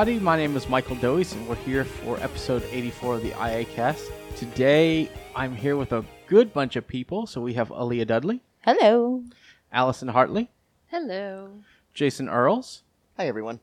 [0.00, 0.24] everybody.
[0.24, 4.10] My name is Michael Doise, and we're here for episode 84 of the IAcast.
[4.34, 7.26] Today, I'm here with a good bunch of people.
[7.26, 9.22] So we have Aleeha Dudley, Hello.
[9.70, 10.48] Allison Hartley,
[10.86, 11.50] Hello.
[11.92, 12.82] Jason Earls,
[13.18, 13.60] Hi, everyone.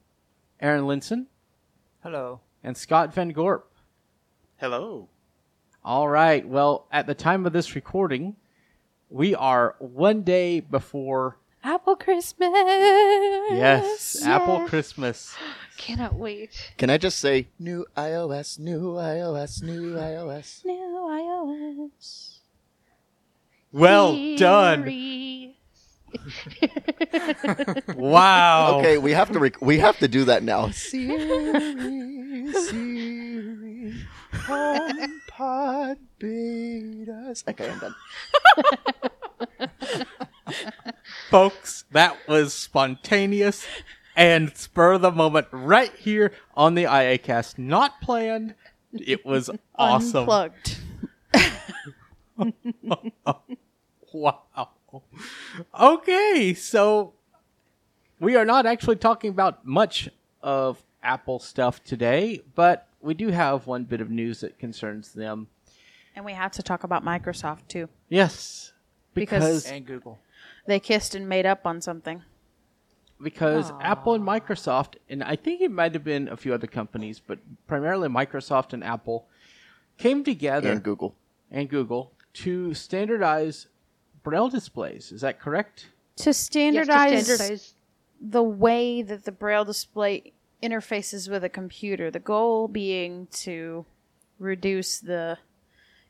[0.59, 1.25] Aaron Linson,
[2.03, 2.41] Hello.
[2.63, 3.71] and Scott Van Gorp.
[4.57, 5.09] Hello.
[5.83, 6.47] All right.
[6.47, 8.35] Well, at the time of this recording,
[9.09, 12.49] we are one day before, Apple Christmas.
[13.51, 15.35] yes, Apple Christmas.
[15.77, 16.73] Cannot wait.
[16.77, 20.65] Can I just say new iOS, new iOS, new iOS?
[20.65, 22.39] New iOS.
[23.71, 24.83] Well done.
[24.83, 25.53] Siri.
[27.95, 28.79] Wow.
[28.79, 30.69] Okay, we have to rec- we have to do that now.
[30.71, 33.93] Siri, Siri,
[34.31, 37.43] HomePod betas.
[37.47, 37.95] Okay, I'm done.
[41.29, 43.65] Folks, that was spontaneous
[44.15, 47.57] and spur of the moment right here on the IAcast.
[47.57, 48.55] Not planned.
[48.93, 50.27] It was awesome.
[50.29, 50.77] Unplugged.
[54.13, 54.41] Wow.
[55.79, 57.13] Okay, so
[58.19, 60.09] we are not actually talking about much
[60.41, 65.47] of Apple stuff today, but we do have one bit of news that concerns them.
[66.15, 67.89] And we have to talk about Microsoft too.
[68.09, 68.71] Yes,
[69.13, 70.19] Because- because And Google.
[70.67, 72.21] They kissed and made up on something.
[73.21, 77.19] because Apple and Microsoft, and I think it might have been a few other companies,
[77.19, 79.27] but primarily Microsoft and Apple,
[79.97, 81.15] came together And Google.
[81.49, 83.67] and Google to standardize
[84.21, 85.11] Braille displays.
[85.11, 85.87] Is that correct?
[86.17, 87.73] To Yes, to standardize, standardize.
[88.21, 92.11] the way that the Braille display interfaces with a computer.
[92.11, 93.85] The goal being to
[94.37, 95.37] reduce the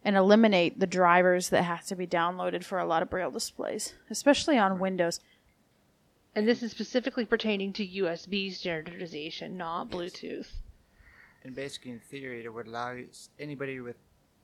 [0.07, 3.93] and eliminate the drivers that have to be downloaded for a lot of Braille displays,
[4.09, 5.19] especially on Windows.
[6.33, 10.47] And this is specifically pertaining to USB standardization, not Bluetooth.
[11.43, 12.95] And basically, in theory, it would allow
[13.37, 13.97] anybody with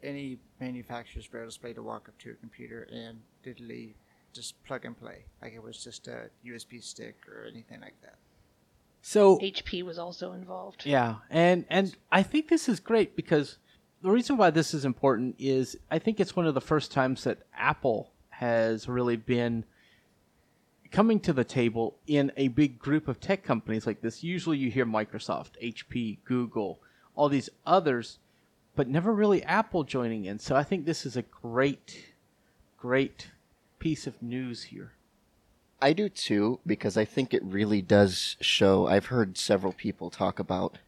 [0.04, 3.94] any manufacturer's braille display to walk up to a computer and digitally
[4.34, 8.16] just plug and play, like it was just a USB stick or anything like that.
[9.02, 10.86] So HP was also involved.
[10.86, 13.60] Yeah, and and I think this is great because
[14.04, 17.24] the reason why this is important is I think it's one of the first times
[17.24, 19.64] that Apple has really been
[20.92, 24.22] coming to the table in a big group of tech companies like this.
[24.22, 26.80] Usually you hear Microsoft, HP, Google,
[27.16, 28.20] all these others,
[28.76, 30.38] but never really Apple joining in.
[30.38, 32.14] So I think this is a great
[32.78, 33.32] great
[33.80, 34.92] piece of news here.
[35.82, 38.88] I do too because I think it really does show.
[38.88, 40.80] I've heard several people talk about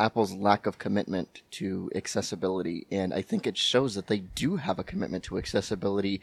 [0.00, 4.78] Apple's lack of commitment to accessibility, and I think it shows that they do have
[4.78, 6.20] a commitment to accessibility,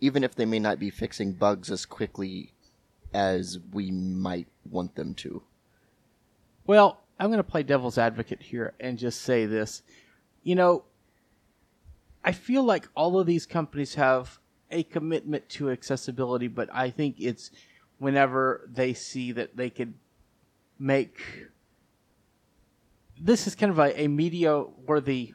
[0.00, 2.52] even if they may not be fixing bugs as quickly
[3.14, 5.42] as we might want them to.
[6.66, 9.82] Well, I'm going to play devil's advocate here and just say this.
[10.42, 10.84] You know,
[12.24, 14.38] I feel like all of these companies have
[14.70, 17.50] a commitment to accessibility, but I think it's
[17.98, 19.94] whenever they see that they could
[20.78, 21.20] make
[23.24, 25.34] this is kind of a, a media worthy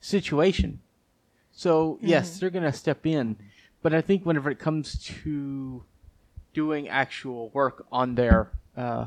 [0.00, 0.80] situation.
[1.52, 3.36] So, yes, they're going to step in,
[3.82, 5.84] but I think whenever it comes to
[6.54, 9.06] doing actual work on their uh,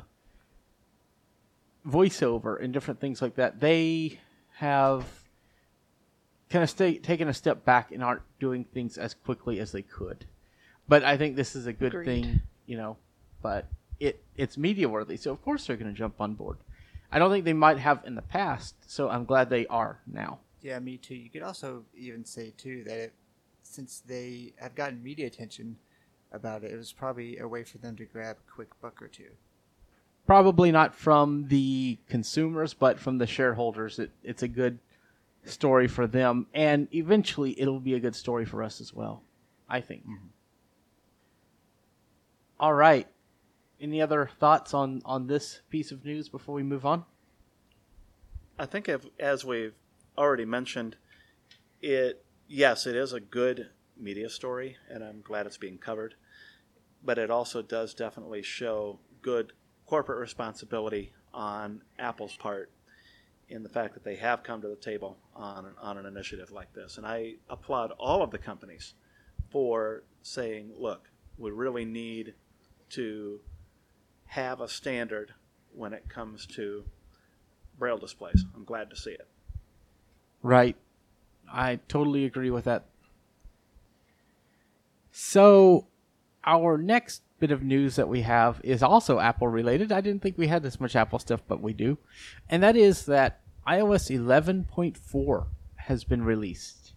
[1.87, 4.19] voiceover and different things like that, they
[4.55, 5.05] have
[6.49, 9.81] kind of stay, taken a step back and aren't doing things as quickly as they
[9.81, 10.25] could.
[10.87, 12.05] But I think this is a good Agreed.
[12.05, 12.97] thing, you know.
[13.41, 13.67] But
[13.99, 16.57] it it's media worthy, so of course they're going to jump on board.
[17.11, 20.39] I don't think they might have in the past, so I'm glad they are now.
[20.61, 21.15] Yeah, me too.
[21.15, 23.13] You could also even say too that it,
[23.63, 25.77] since they have gotten media attention
[26.31, 29.07] about it, it was probably a way for them to grab a quick buck or
[29.07, 29.31] two.
[30.25, 33.99] Probably not from the consumers, but from the shareholders.
[33.99, 34.79] It, it's a good
[35.43, 39.23] story for them, and eventually it'll be a good story for us as well.
[39.67, 40.03] I think.
[40.03, 40.27] Mm-hmm.
[42.59, 43.07] All right.
[43.81, 47.03] Any other thoughts on on this piece of news before we move on?
[48.59, 49.73] I think if, as we've
[50.15, 50.97] already mentioned,
[51.81, 56.13] it yes, it is a good media story, and I'm glad it's being covered.
[57.03, 59.53] But it also does definitely show good
[59.87, 62.71] corporate responsibility on Apple's part
[63.49, 66.71] in the fact that they have come to the table on on an initiative like
[66.73, 66.97] this.
[66.97, 68.93] And I applaud all of the companies
[69.49, 72.35] for saying, look, we really need
[72.89, 73.39] to
[74.31, 75.33] have a standard
[75.75, 76.85] when it comes to
[77.77, 78.45] braille displays.
[78.55, 79.27] I'm glad to see it.
[80.41, 80.77] Right.
[81.51, 82.85] I totally agree with that.
[85.11, 85.87] So,
[86.45, 89.91] our next bit of news that we have is also Apple related.
[89.91, 91.97] I didn't think we had this much Apple stuff, but we do.
[92.47, 95.45] And that is that iOS 11.4
[95.75, 96.93] has been released.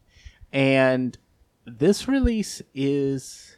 [0.52, 1.19] And
[1.66, 3.56] this release is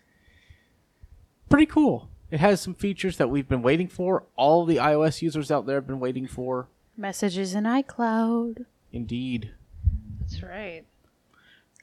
[1.50, 2.08] pretty cool.
[2.30, 4.24] It has some features that we've been waiting for.
[4.36, 6.68] All the iOS users out there have been waiting for.
[6.96, 9.50] Messages in iCloud, Indeed.
[10.20, 10.84] That's right.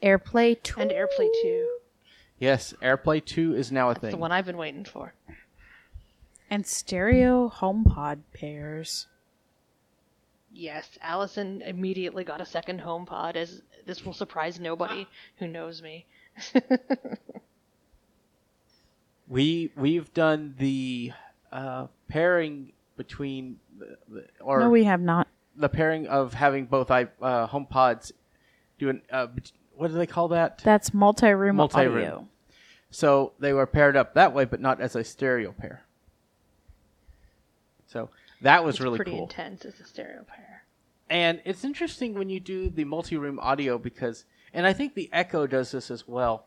[0.01, 0.81] AirPlay 2.
[0.81, 1.77] And AirPlay 2.
[2.39, 4.11] Yes, AirPlay 2 is now a That's thing.
[4.11, 5.13] the one I've been waiting for.
[6.49, 9.07] and stereo HomePod pairs.
[10.51, 15.07] Yes, Allison immediately got a second HomePod, as this will surprise nobody
[15.37, 16.05] who knows me.
[19.27, 21.11] We we've done the
[21.51, 25.27] uh, pairing between the, the or no, we have not.
[25.55, 28.11] the pairing of having both i uh, HomePods
[28.77, 30.59] doing uh, bet- what do they call that?
[30.63, 31.95] That's multi-room, Multi-room.
[31.97, 32.27] audio.
[32.91, 35.83] So they were paired up that way, but not as a stereo pair.
[37.87, 38.09] So
[38.41, 39.23] that was It's really pretty cool.
[39.23, 40.63] intense as a stereo pair.
[41.09, 45.47] And it's interesting when you do the multi-room audio because, and I think the Echo
[45.47, 46.45] does this as well,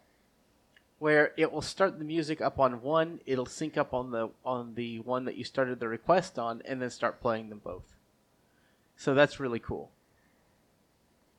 [0.99, 4.75] where it will start the music up on one, it'll sync up on the on
[4.75, 7.97] the one that you started the request on, and then start playing them both.
[8.97, 9.91] So that's really cool.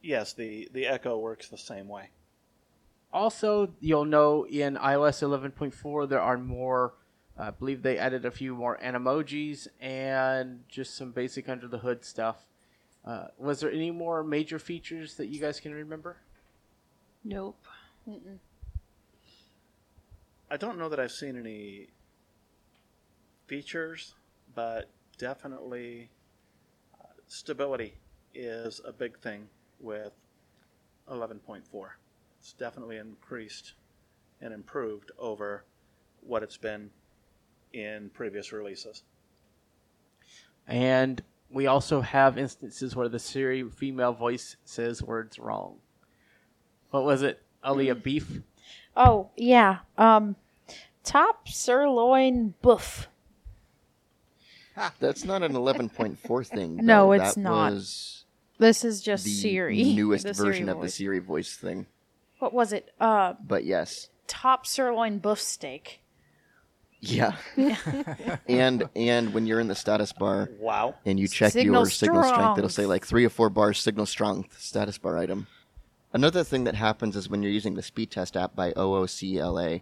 [0.01, 2.09] Yes, the, the Echo works the same way.
[3.11, 6.93] Also, you'll know in iOS 11.4 there are more.
[7.39, 12.03] I believe they added a few more animojis and just some basic under the hood
[12.03, 12.45] stuff.
[13.05, 16.17] Uh, was there any more major features that you guys can remember?
[17.23, 17.63] Nope.
[20.49, 21.87] I don't know that I've seen any
[23.47, 24.15] features,
[24.55, 26.09] but definitely
[27.01, 27.95] uh, stability
[28.33, 29.49] is a big thing
[29.79, 30.13] with
[31.11, 31.61] 11.4.
[32.39, 33.73] It's definitely increased
[34.41, 35.65] and improved over
[36.21, 36.89] what it's been
[37.73, 39.03] in previous releases.
[40.65, 45.75] And we also have instances where the Siri female voice says words wrong.
[46.91, 47.41] What was it?
[47.65, 48.41] Aaliyah beef?
[48.97, 49.79] Oh yeah.
[49.97, 50.35] Um,
[51.03, 53.07] top sirloin buff.
[54.99, 56.77] That's not an 11.4 thing.
[56.83, 57.11] No, though.
[57.13, 57.71] it's that not.
[57.73, 58.25] Was
[58.57, 59.83] This is just the Siri.
[59.93, 60.95] newest the Siri version of the voice.
[60.95, 61.85] Siri voice thing.
[62.39, 62.91] What was it?
[62.99, 66.01] Uh, But yes, top sirloin buff steak.
[66.99, 67.35] yeah.
[68.47, 70.95] and and when you're in the status bar Wow.
[71.05, 74.05] and you check Signal your signal strength, it'll say like three or four bars signal
[74.07, 75.47] strength status bar item.
[76.17, 79.81] Another thing that happens is when you're using the speed test app by Ookla,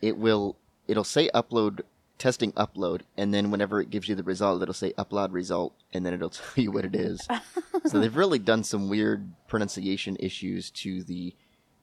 [0.00, 0.56] it will
[0.86, 1.82] it'll say upload
[2.16, 6.06] testing upload, and then whenever it gives you the result, it'll say upload result, and
[6.06, 7.28] then it'll tell you what it is.
[7.84, 11.34] so they've really done some weird pronunciation issues to the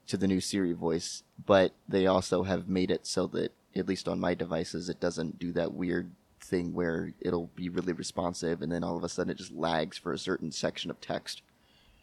[0.08, 4.08] to the new Siri voice, but they also have made it so that at least
[4.08, 6.10] on my devices, it doesn't do that weird
[6.42, 9.96] thing where it'll be really responsive, and then all of a sudden it just lags
[9.96, 11.44] for a certain section of text.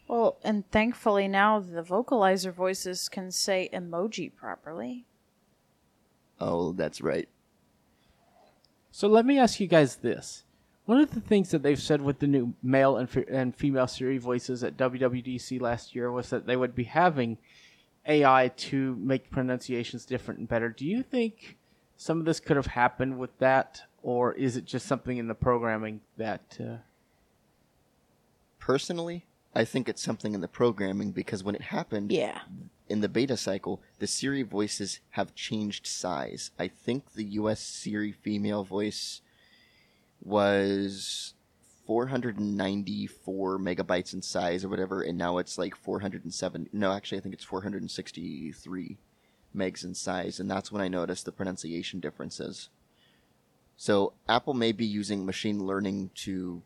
[0.07, 5.05] Well, and thankfully now the vocalizer voices can say emoji properly.
[6.39, 7.29] Oh, that's right.
[8.91, 10.43] So let me ask you guys this.
[10.85, 13.87] One of the things that they've said with the new male and, fe- and female
[13.87, 17.37] Siri voices at WWDC last year was that they would be having
[18.05, 20.69] AI to make pronunciations different and better.
[20.69, 21.57] Do you think
[21.95, 25.35] some of this could have happened with that, or is it just something in the
[25.35, 26.57] programming that?
[26.59, 26.75] Uh,
[28.59, 29.25] Personally,
[29.55, 32.41] I think it's something in the programming because when it happened Yeah.
[32.89, 36.51] in the beta cycle, the Siri voices have changed size.
[36.57, 39.21] I think the US Siri female voice
[40.21, 41.33] was
[41.85, 46.69] 494 megabytes in size or whatever, and now it's like 407.
[46.71, 48.97] No, actually, I think it's 463
[49.55, 52.69] megs in size, and that's when I noticed the pronunciation differences.
[53.75, 56.61] So Apple may be using machine learning to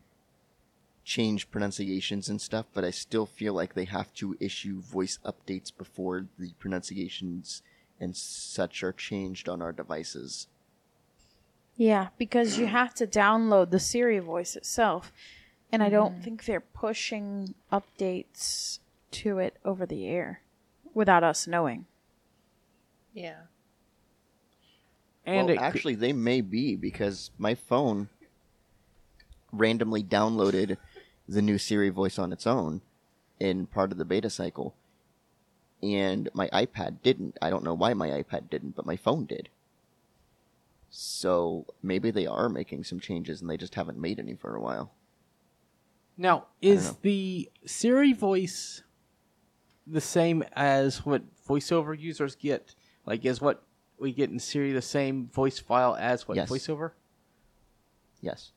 [1.08, 5.72] change pronunciations and stuff, but I still feel like they have to issue voice updates
[5.76, 7.62] before the pronunciations
[7.98, 10.48] and such are changed on our devices.
[11.76, 15.10] Yeah, because you have to download the Siri voice itself.
[15.72, 16.22] And I don't mm.
[16.22, 18.80] think they're pushing updates
[19.12, 20.42] to it over the air
[20.92, 21.86] without us knowing.
[23.14, 23.42] Yeah.
[25.24, 28.10] and well, it could- actually, they may be because my phone
[29.52, 30.76] randomly downloaded
[31.28, 32.80] the new Siri voice on its own
[33.38, 34.74] in part of the beta cycle,
[35.82, 37.36] and my iPad didn't.
[37.42, 39.48] I don't know why my iPad didn't, but my phone did.
[40.90, 44.60] So maybe they are making some changes and they just haven't made any for a
[44.60, 44.92] while.
[46.16, 48.82] Now, is the Siri voice
[49.86, 52.74] the same as what voiceover users get?
[53.06, 53.62] Like, is what
[53.98, 56.50] we get in Siri the same voice file as what Yes.
[56.50, 56.92] voiceover?
[58.20, 58.52] Yes.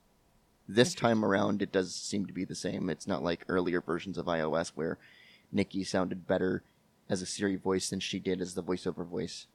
[0.75, 2.89] This time around, it does seem to be the same.
[2.89, 4.97] It's not like earlier versions of iOS where
[5.51, 6.63] Nikki sounded better
[7.09, 9.47] as a Siri voice than she did as the voiceover voice.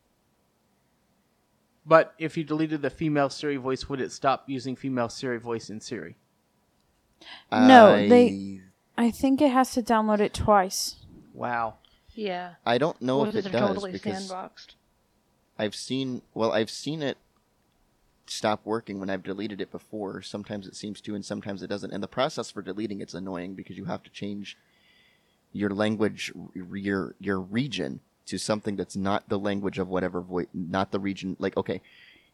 [1.86, 5.70] But if you deleted the female Siri voice, would it stop using female Siri voice
[5.70, 6.16] in Siri?
[7.50, 8.60] No, I, they-
[8.98, 10.96] I think it has to download it twice.
[11.32, 11.76] Wow.
[12.14, 12.54] Yeah.
[12.64, 14.74] I don't know what if if it does totally because sandboxed?
[15.58, 17.18] I've seen well, I've seen it
[18.26, 20.22] stop working when I've deleted it before.
[20.22, 21.92] Sometimes it seems to, and sometimes it doesn't.
[21.92, 24.56] And the process for deleting it's annoying because you have to change
[25.52, 30.90] your language, your your region to something that's not the language of whatever voice, not
[30.90, 31.36] the region.
[31.38, 31.80] Like, okay,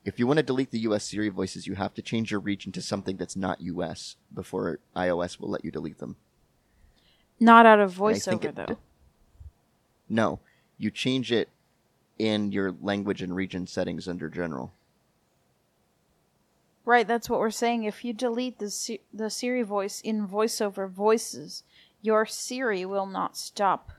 [0.05, 1.05] if you want to delete the U.S.
[1.05, 4.17] Siri voices, you have to change your region to something that's not U.S.
[4.35, 6.17] before iOS will let you delete them.
[7.39, 8.79] Not out of voiceover it- though.
[10.09, 10.41] No,
[10.79, 11.49] you change it
[12.19, 14.73] in your language and region settings under general.
[16.85, 17.85] Right, that's what we're saying.
[17.85, 21.62] If you delete the Si- the Siri voice in voiceover voices,
[22.01, 23.93] your Siri will not stop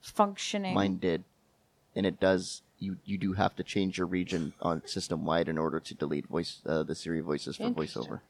[0.00, 0.74] functioning.
[0.74, 1.24] Mine did,
[1.96, 2.62] and it does.
[2.78, 6.26] You you do have to change your region on system wide in order to delete
[6.26, 8.20] voice uh, the Siri voices for voiceover.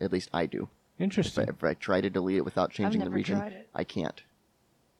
[0.00, 0.68] At least I do.
[0.96, 1.48] If I, Interesting.
[1.48, 3.68] if I try to delete it without changing the never region, tried it.
[3.74, 4.22] I can't.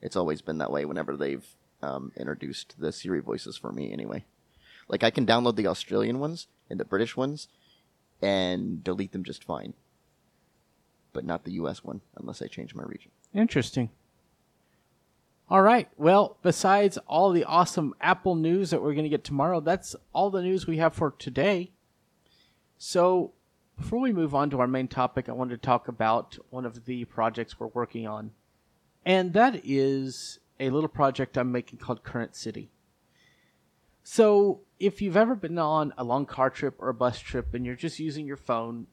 [0.02, 1.46] It's always been that way whenever they've
[1.82, 3.92] um, introduced the Siri voices for me.
[3.92, 4.24] Anyway,
[4.88, 7.48] like I can download the Australian ones and the British ones,
[8.22, 9.74] and delete them just fine.
[11.12, 11.84] But not the U.S.
[11.84, 13.10] one unless I change my region.
[13.32, 13.90] Interesting.
[15.48, 15.88] All right.
[15.96, 20.30] Well, besides all the awesome Apple news that we're going to get tomorrow, that's all
[20.30, 21.70] the news we have for today.
[22.78, 23.32] So,
[23.76, 26.86] before we move on to our main topic, I wanted to talk about one of
[26.86, 28.30] the projects we're working on.
[29.04, 32.70] And that is a little project I'm making called Current City.
[34.06, 37.64] So, if you've ever been on a long car trip or a bus trip and
[37.64, 38.86] you're just using your phone,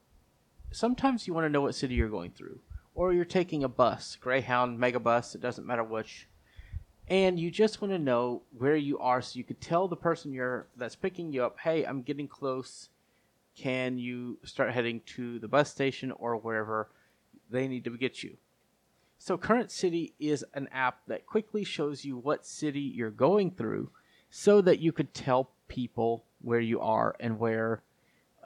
[0.72, 2.62] sometimes you want to know what city you're going through.
[2.96, 6.30] Or you're taking a bus, Greyhound, Megabus, it doesn't matter which.
[7.10, 10.32] And you just want to know where you are so you could tell the person
[10.32, 12.88] you're that's picking you up, "Hey, I'm getting close.
[13.54, 16.90] Can you start heading to the bus station or wherever
[17.50, 18.38] they need to get you?"
[19.18, 23.92] So Current City is an app that quickly shows you what city you're going through
[24.32, 27.84] so that you could tell people where you are and where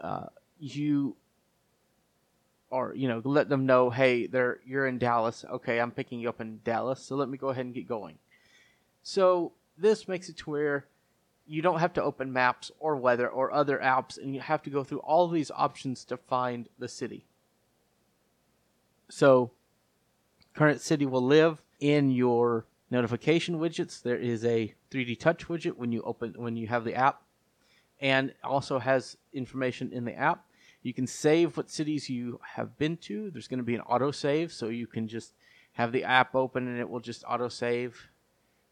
[0.02, 0.26] uh,
[0.60, 1.16] you
[2.72, 5.46] or you know let them know hey they're you're in dallas.
[5.50, 8.18] Okay i'm picking you up in dallas so let me go ahead and get going.
[9.04, 10.86] So this makes it to where
[11.48, 14.72] you don't have to open maps or weather or other apps and you have to
[14.72, 17.26] go through all these options to find the city.
[19.10, 19.52] So
[20.56, 22.66] current city will live in your
[22.96, 26.96] notification widgets there is a 3d touch widget when you open when you have the
[26.96, 27.22] app
[28.00, 30.46] and also has information in the app
[30.86, 33.32] you can save what cities you have been to.
[33.32, 35.34] There's going to be an auto save, so you can just
[35.74, 38.12] have the app open and it will just auto save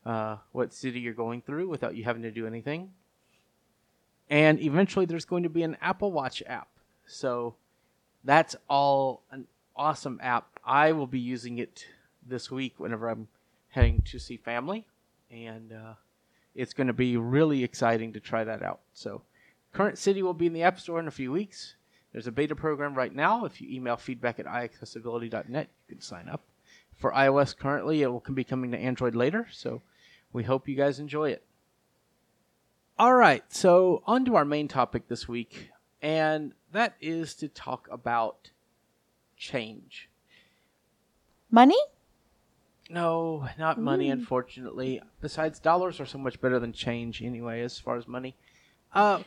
[0.05, 2.91] uh, what city you're going through without you having to do anything.
[4.29, 6.67] And eventually, there's going to be an Apple Watch app.
[7.07, 7.55] So
[8.23, 10.59] that's all an awesome app.
[10.63, 11.87] I will be using it
[12.23, 13.27] this week whenever I'm
[13.73, 14.85] heading to see family,
[15.31, 15.93] and uh,
[16.53, 18.81] it's going to be really exciting to try that out.
[18.93, 19.23] So,
[19.73, 21.75] Current City will be in the App Store in a few weeks.
[22.11, 23.45] There's a beta program right now.
[23.45, 26.41] If you email feedback at iaccessibility.net, you can sign up.
[26.95, 29.81] For iOS currently, it will be coming to Android later, so
[30.31, 31.43] we hope you guys enjoy it.
[32.99, 37.87] All right, so on to our main topic this week, and that is to talk
[37.91, 38.51] about
[39.35, 40.09] change.
[41.49, 41.79] Money?
[42.89, 45.01] No, not money, unfortunately.
[45.21, 48.35] Besides, dollars are so much better than change anyway, as far as money.
[48.93, 49.23] Uh,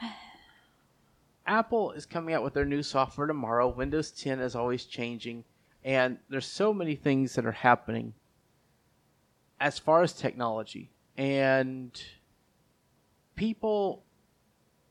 [1.46, 3.68] Apple is coming out with their new software tomorrow.
[3.68, 5.44] Windows 10 is always changing,
[5.84, 8.14] and there's so many things that are happening
[9.60, 10.90] as far as technology.
[11.16, 12.02] And
[13.36, 14.02] people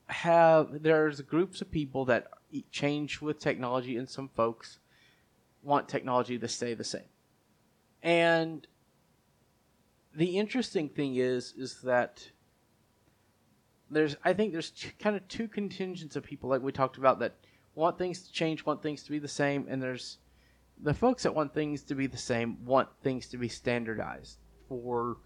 [0.08, 2.28] have there's groups of people that
[2.72, 4.80] change with technology, and some folks
[5.64, 7.04] want technology to stay the same.
[8.03, 8.65] And
[10.15, 12.29] the interesting thing is, is that
[13.89, 17.36] there's, I think there's kind of two contingents of people, like we talked about, that
[17.75, 20.17] want things to change, want things to be the same, and there's
[20.81, 25.17] the folks that want things to be the same, want things to be standardized for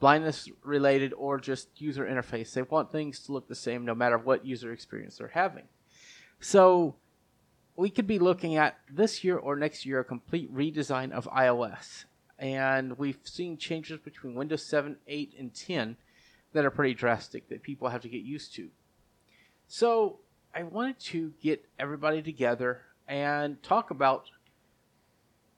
[0.00, 2.52] blindness related or just user interface.
[2.52, 5.64] They want things to look the same no matter what user experience they're having.
[6.40, 6.96] So
[7.76, 12.04] we could be looking at this year or next year a complete redesign of iOS.
[12.42, 15.96] And we've seen changes between Windows 7, 8, and 10.
[16.52, 18.68] that are pretty drastic that people have to get used to.
[19.68, 20.18] So
[20.54, 24.28] I wanted to get everybody together and talk about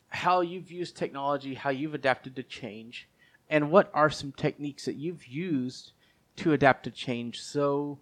[0.08, 3.08] how you've used technology, how you've adapted to change,
[3.50, 5.92] and what are some techniques that you've used
[6.36, 7.40] to adapt to change.
[7.40, 7.98] So,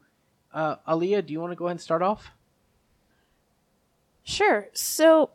[0.53, 2.33] uh, Aleeha, do you want to go ahead and start off?
[4.23, 4.69] Sure.
[4.75, 5.31] So,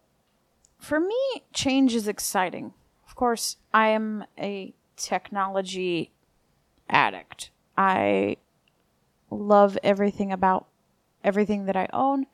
[0.77, 2.74] for me, change is exciting.
[3.18, 6.12] Course, I am a technology
[6.88, 7.50] addict.
[7.76, 8.38] I
[9.32, 10.68] love everything about
[11.24, 12.28] everything that I own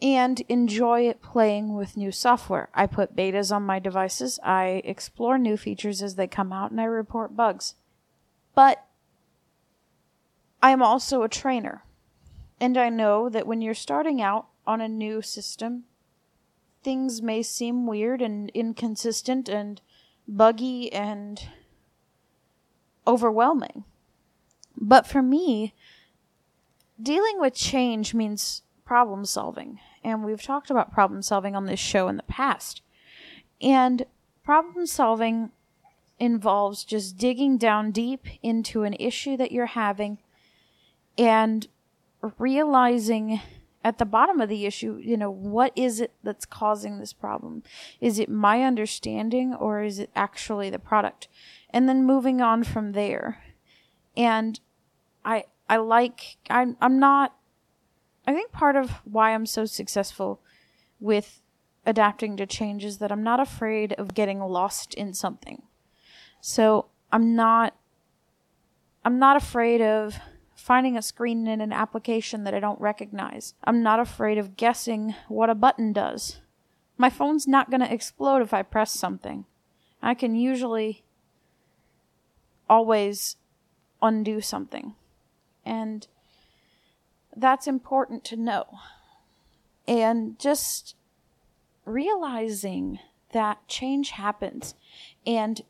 [0.00, 2.68] and enjoy playing with new software.
[2.74, 6.80] I put betas on my devices, I explore new features as they come out, and
[6.80, 7.74] I report bugs.
[8.54, 8.86] But
[10.62, 11.82] I am also a trainer,
[12.60, 15.86] and I know that when you're starting out on a new system,
[16.84, 19.80] things may seem weird and inconsistent and
[20.28, 21.48] buggy and
[23.06, 23.84] overwhelming.
[24.76, 25.74] But for me,
[27.02, 29.80] dealing with change means problem solving.
[30.04, 32.82] And we've talked about problem solving on this show in the past.
[33.60, 34.06] And
[34.44, 35.50] problem solving
[36.18, 40.18] involves just digging down deep into an issue that you're having
[41.16, 41.66] and
[42.38, 43.40] realizing
[43.88, 47.62] at the bottom of the issue, you know, what is it that's causing this problem?
[48.02, 51.26] Is it my understanding or is it actually the product?
[51.70, 53.42] And then moving on from there.
[54.14, 54.60] And
[55.24, 57.34] I I like I'm I'm not
[58.26, 60.42] I think part of why I'm so successful
[61.00, 61.40] with
[61.86, 65.62] adapting to change is that I'm not afraid of getting lost in something.
[66.42, 67.74] So I'm not
[69.02, 70.18] I'm not afraid of
[70.68, 73.54] finding a screen in an application that I don't recognize.
[73.64, 76.42] I'm not afraid of guessing what a button does.
[76.98, 79.46] My phone's not going to explode if I press something.
[80.02, 81.04] I can usually
[82.68, 83.36] always
[84.02, 84.94] undo something.
[85.64, 86.06] And
[87.34, 88.66] that's important to know.
[89.86, 90.96] And just
[91.86, 92.98] realizing
[93.32, 94.74] that change happens
[95.26, 95.62] and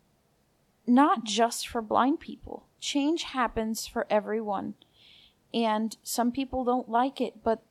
[0.89, 2.65] not just for blind people.
[2.81, 4.75] Change happens for everyone.
[5.53, 7.63] And some people don't like it, but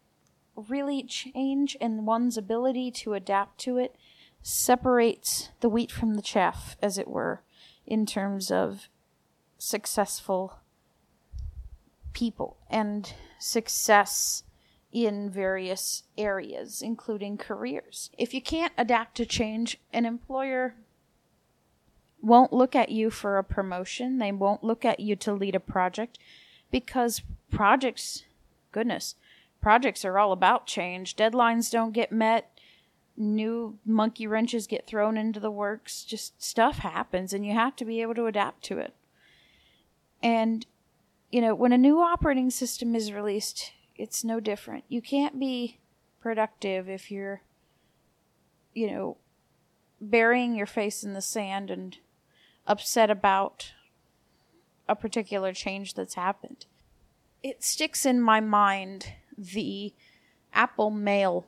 [0.56, 3.96] really, change and one's ability to adapt to it
[4.42, 7.42] separates the wheat from the chaff, as it were,
[7.86, 8.90] in terms of
[9.58, 10.60] successful
[12.14, 14.44] people and success
[14.92, 18.10] in various areas, including careers.
[18.18, 20.76] If you can't adapt to change, an employer
[22.22, 24.18] won't look at you for a promotion.
[24.18, 26.18] They won't look at you to lead a project
[26.72, 28.24] because projects,
[28.72, 29.16] goodness,
[29.62, 31.16] projects are all about change.
[31.16, 32.52] Deadlines don't get met.
[33.16, 36.04] New monkey wrenches get thrown into the works.
[36.04, 38.94] Just stuff happens, and you have to be able to adapt to it.
[40.22, 40.66] And,
[41.32, 44.84] you know, when a new operating system is released, it's no different.
[44.88, 45.80] You can't be
[46.22, 47.42] productive if you're,
[48.74, 49.18] you know,
[50.00, 51.98] burying your face in the sand and
[52.68, 53.74] upset about
[54.88, 56.66] a particular change that's happened.
[57.44, 59.94] It sticks in my mind the
[60.54, 61.48] Apple Mail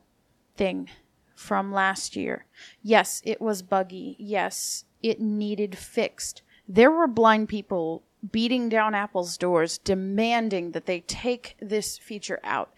[0.55, 0.89] thing
[1.35, 2.45] from last year.
[2.81, 4.15] Yes, it was buggy.
[4.19, 6.41] Yes, it needed fixed.
[6.67, 12.73] There were blind people beating down Apple's doors demanding that they take this feature out.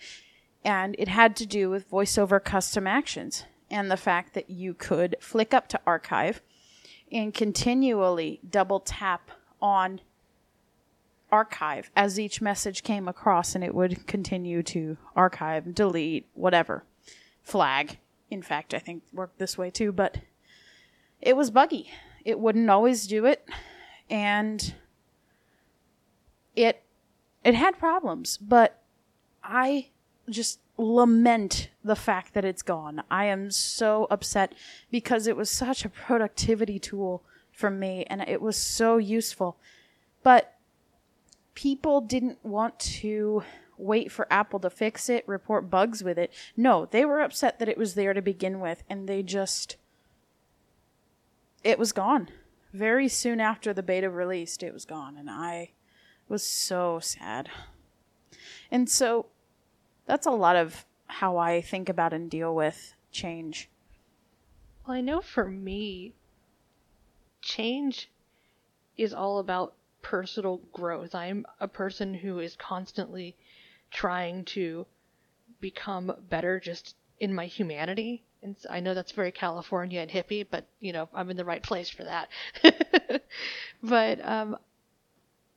[0.64, 5.16] And it had to do with voiceover custom actions and the fact that you could
[5.20, 6.42] flick up to archive
[7.12, 10.02] and continually double tap on
[11.32, 16.84] archive as each message came across and it would continue to archive, delete, whatever.
[17.42, 20.18] Flag, in fact, I think worked this way too, but
[21.22, 21.90] it was buggy.
[22.26, 23.48] It wouldn't always do it
[24.10, 24.74] and
[26.56, 26.84] it
[27.44, 28.82] it had problems, but
[29.44, 29.88] I
[30.30, 33.04] just lament the fact that it's gone.
[33.10, 34.54] I am so upset
[34.92, 39.58] because it was such a productivity tool for me and it was so useful.
[40.24, 40.51] But
[41.54, 43.44] people didn't want to
[43.78, 46.32] wait for Apple to fix it, report bugs with it.
[46.56, 49.78] No, they were upset that it was there to begin with and they just
[51.64, 52.30] it was gone.
[52.74, 55.72] Very soon after the beta released, it was gone and I
[56.28, 57.50] was so sad.
[58.70, 59.28] And so
[60.06, 63.70] that's a lot of how I think about and deal with change.
[64.88, 66.14] Well, I know for me,
[67.42, 68.10] change
[68.98, 71.16] is all about personal growth.
[71.16, 73.36] I'm a person who is constantly
[73.92, 74.86] trying to
[75.60, 78.24] become better just in my humanity.
[78.42, 81.62] And I know that's very California and hippie, but you know, I'm in the right
[81.62, 82.30] place for that.
[83.84, 84.58] but um,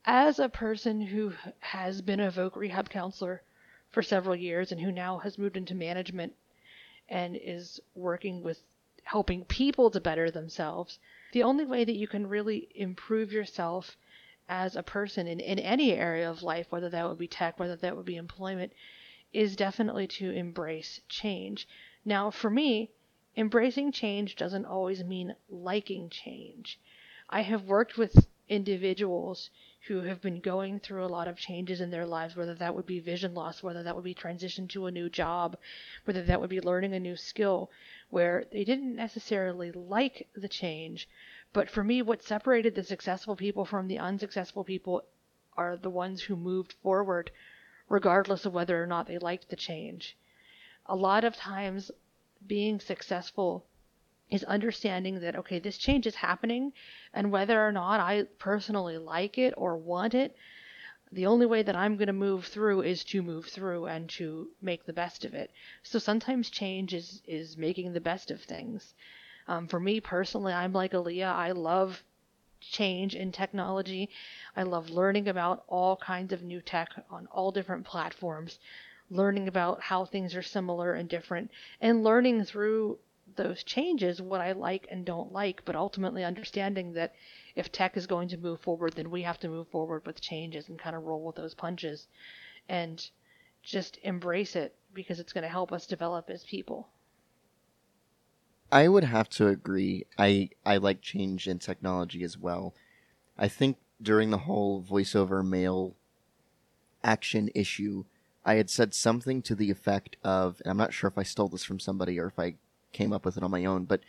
[0.05, 3.43] as a person who has been a voc rehab counselor
[3.91, 6.35] for several years and who now has moved into management
[7.09, 8.61] and is working with
[9.05, 10.99] helping people to better themselves,
[11.33, 13.97] the only way that you can really improve yourself
[14.49, 17.77] as a person in, in any area of life, whether that would be tech, whether
[17.77, 18.73] that would be employment,
[19.33, 21.67] is definitely to embrace change.
[22.05, 22.91] Now, for me,
[23.37, 26.79] embracing change doesn't always mean liking change.
[27.29, 29.51] I have worked with individuals
[29.89, 32.87] who have been going through a lot of changes in their lives, whether that would
[32.87, 35.57] be vision loss, whether that would be transition to a new job,
[36.05, 37.71] whether that would be learning a new skill,
[38.11, 41.09] where they didn't necessarily like the change.
[41.55, 45.05] But for me, what separated the successful people from the unsuccessful people
[45.57, 47.31] are the ones who moved forward,
[47.89, 50.17] regardless of whether or not they liked the change.
[50.87, 51.93] A lot of times,
[52.45, 53.65] being successful
[54.31, 56.73] is understanding that okay this change is happening
[57.13, 60.35] and whether or not i personally like it or want it
[61.13, 64.51] the only way that i'm going to move through is to move through and to
[64.61, 65.51] make the best of it
[65.83, 68.95] so sometimes change is is making the best of things
[69.49, 72.03] um, for me personally i'm like Aleeha i love
[72.61, 74.09] change in technology
[74.57, 78.59] i love learning about all kinds of new tech on all different platforms
[79.11, 82.99] learning about how things are similar and different and learning through
[83.37, 87.15] those changes what I like and don't like, but ultimately understanding that
[87.57, 90.69] if tech is going to move forward, then we have to move forward with changes
[90.69, 92.07] and kind of roll with those punches
[92.69, 93.09] and
[93.63, 96.89] just embrace it because it's going to help us develop as people.
[98.75, 100.05] I would have to agree.
[100.19, 102.75] I I like change in technology as well.
[103.39, 105.97] I think during the whole voiceover mail
[107.03, 108.05] action issue,
[108.45, 111.49] I had said something to the effect of, and I'm not sure if I stole
[111.49, 112.57] this from somebody or if I
[112.93, 114.01] came up with it on my own, but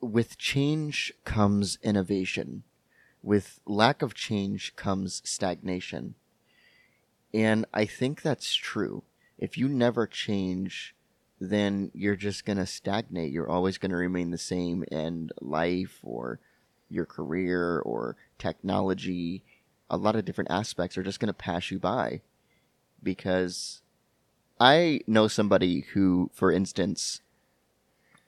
[0.00, 2.64] with change comes innovation.
[3.22, 6.14] With lack of change comes stagnation.
[7.34, 9.04] And I think that's true.
[9.38, 10.94] If you never change,
[11.40, 13.32] then you're just going to stagnate.
[13.32, 16.38] You're always going to remain the same, and life or
[16.90, 19.42] your career or technology,
[19.88, 22.20] a lot of different aspects are just going to pass you by.
[23.02, 23.80] Because
[24.60, 27.22] I know somebody who, for instance,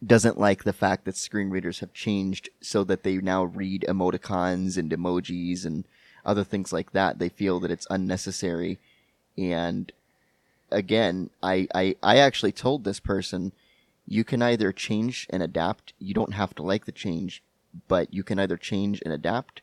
[0.04, 4.78] doesn't like the fact that screen readers have changed so that they now read emoticons
[4.78, 5.84] and emojis and
[6.24, 7.18] other things like that.
[7.18, 8.78] They feel that it's unnecessary.
[9.36, 9.92] And
[10.72, 13.52] again, I, I, I actually told this person,
[14.06, 15.92] you can either change and adapt.
[15.98, 17.42] You don't have to like the change,
[17.88, 19.62] but you can either change and adapt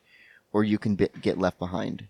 [0.52, 2.06] or you can be, get left behind.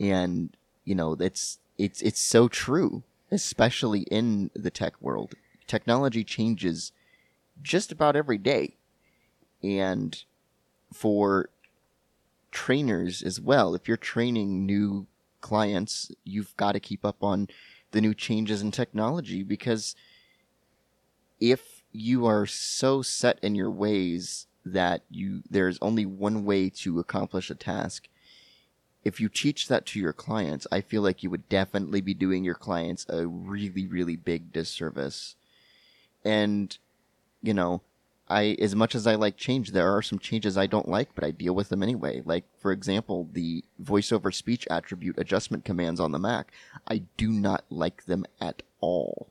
[0.00, 5.34] And, you know, it's, it's, it's so true especially in the tech world.
[5.66, 6.92] Technology changes
[7.62, 8.76] just about every day.
[9.62, 10.22] And
[10.92, 11.48] for
[12.50, 15.06] trainers as well, if you're training new
[15.40, 17.48] clients, you've got to keep up on
[17.92, 19.94] the new changes in technology because
[21.40, 26.98] if you are so set in your ways that you there's only one way to
[26.98, 28.08] accomplish a task
[29.04, 32.44] if you teach that to your clients, I feel like you would definitely be doing
[32.44, 35.34] your clients a really, really big disservice.
[36.24, 36.76] And,
[37.42, 37.82] you know,
[38.28, 41.24] I, as much as I like change, there are some changes I don't like, but
[41.24, 42.22] I deal with them anyway.
[42.24, 46.52] Like, for example, the voice over speech attribute adjustment commands on the Mac.
[46.88, 49.28] I do not like them at all.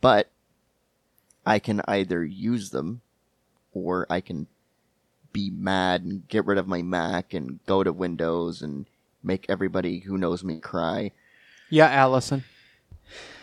[0.00, 0.30] But
[1.44, 3.02] I can either use them
[3.72, 4.46] or I can
[5.32, 8.86] be mad and get rid of my Mac and go to Windows and
[9.22, 11.10] make everybody who knows me cry.
[11.68, 12.44] Yeah, Allison.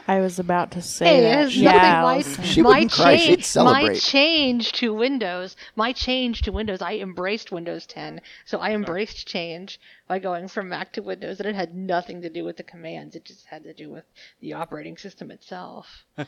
[0.07, 1.51] I was about to say Hey, that.
[1.53, 2.43] yeah, nothing Allison.
[2.43, 3.55] She my wouldn't cry, she'd change.
[3.55, 5.55] My change to Windows.
[5.75, 6.81] My change to Windows.
[6.81, 11.47] I embraced Windows 10, so I embraced change by going from Mac to Windows, and
[11.47, 13.15] it had nothing to do with the commands.
[13.15, 14.03] It just had to do with
[14.41, 16.05] the operating system itself.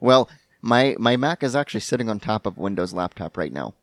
[0.00, 0.28] Well,
[0.62, 3.74] my my Mac is actually sitting on top of Windows laptop right now.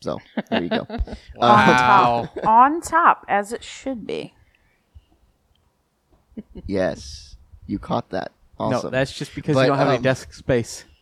[0.00, 0.20] So
[0.50, 0.86] there you go.
[1.36, 2.28] Wow.
[2.36, 4.34] Uh, on top as it should be.
[6.66, 8.32] Yes, you caught that.
[8.58, 8.90] No, Awesome.
[8.90, 10.84] that's just because But, you don't have any um, desk space.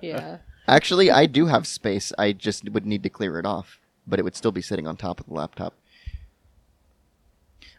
[0.00, 0.38] Yeah.
[0.68, 2.12] Actually, I do have space.
[2.18, 4.96] I just would need to clear it off, but it would still be sitting on
[4.96, 5.74] top of the laptop.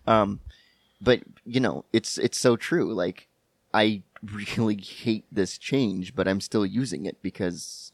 [0.06, 0.40] Um,
[1.02, 2.94] but you know, it's it's so true.
[2.94, 3.28] Like,
[3.74, 4.02] I
[4.58, 7.92] really hate this change, but I'm still using it because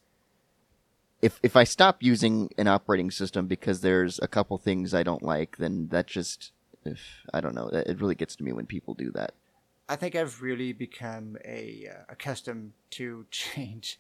[1.22, 5.24] if if I stop using an operating system because there's a couple things I don't
[5.24, 6.52] like, then that just
[6.86, 7.00] if
[7.34, 9.34] I don't know, it really gets to me when people do that.
[9.88, 14.00] I think I've really become a uh, accustomed to change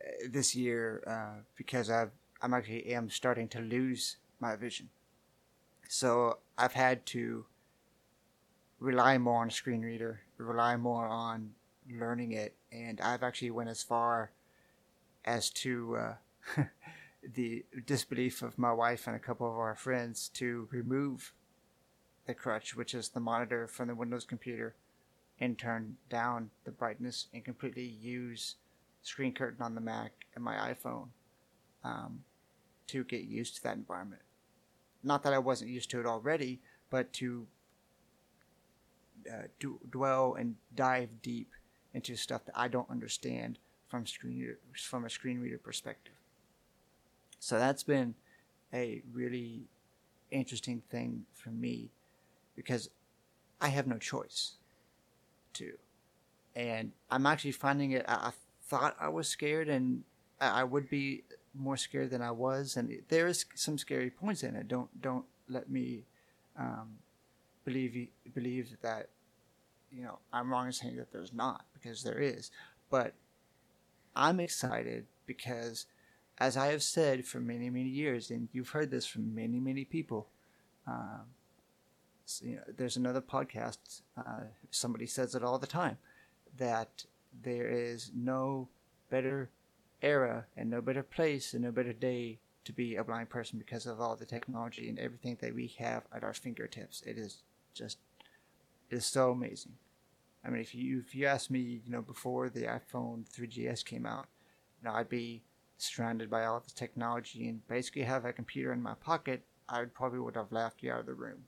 [0.00, 4.90] uh, this year uh, because I've I'm actually am starting to lose my vision.
[5.88, 7.46] So I've had to
[8.78, 11.52] rely more on a screen reader, rely more on
[11.90, 14.30] learning it, and I've actually went as far
[15.24, 16.14] as to uh,
[17.34, 21.32] the disbelief of my wife and a couple of our friends to remove
[22.26, 24.74] the crutch, which is the monitor from the Windows computer,
[25.40, 28.56] and turn down the brightness and completely use
[29.02, 31.08] screen curtain on the Mac and my iPhone
[31.82, 32.24] um,
[32.86, 34.22] to get used to that environment.
[35.02, 37.46] Not that I wasn't used to it already, but to
[39.30, 41.50] uh, do, dwell and dive deep
[41.92, 43.58] into stuff that I don't understand
[43.88, 46.14] from screen from a screen reader perspective.
[47.38, 48.14] So that's been
[48.72, 49.64] a really
[50.30, 51.90] interesting thing for me
[52.56, 52.90] because
[53.60, 54.52] I have no choice
[55.54, 55.72] to.
[56.54, 58.32] And I'm actually finding it, I, I
[58.66, 60.04] thought I was scared and
[60.40, 62.76] I, I would be more scared than I was.
[62.76, 64.68] And there is some scary points in it.
[64.68, 66.04] Don't, don't let me
[66.58, 66.98] um,
[67.64, 69.08] believe, believe that,
[69.90, 72.50] you know, I'm wrong in saying that there's not because there is.
[72.90, 73.14] But
[74.14, 75.86] I'm excited because,
[76.38, 79.84] as I have said for many, many years, and you've heard this from many, many
[79.84, 80.28] people,
[80.86, 81.22] um,
[82.42, 84.02] you know, there's another podcast.
[84.16, 85.98] Uh, somebody says it all the time
[86.56, 87.04] that
[87.42, 88.68] there is no
[89.10, 89.50] better
[90.02, 93.86] era and no better place and no better day to be a blind person because
[93.86, 97.02] of all the technology and everything that we have at our fingertips.
[97.06, 97.42] It is
[97.74, 97.98] just
[98.90, 99.72] it is so amazing.
[100.44, 104.06] I mean, if you if you ask me, you know, before the iPhone 3GS came
[104.06, 104.26] out,
[104.80, 105.42] you know, I'd be
[105.78, 109.42] surrounded by all this technology and basically have a computer in my pocket.
[109.68, 111.44] I probably would have laughed you out of the room.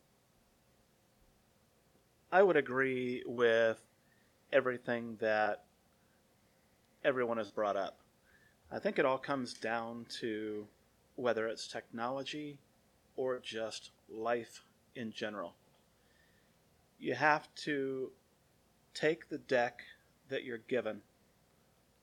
[2.33, 3.81] I would agree with
[4.53, 5.65] everything that
[7.05, 8.01] everyone has brought up.
[8.71, 10.67] I think it all comes down to
[11.15, 12.59] whether it's technology
[13.15, 14.63] or just life
[14.97, 15.55] in general.
[16.99, 18.11] You have to
[18.93, 19.83] take the deck
[20.29, 21.03] that you're given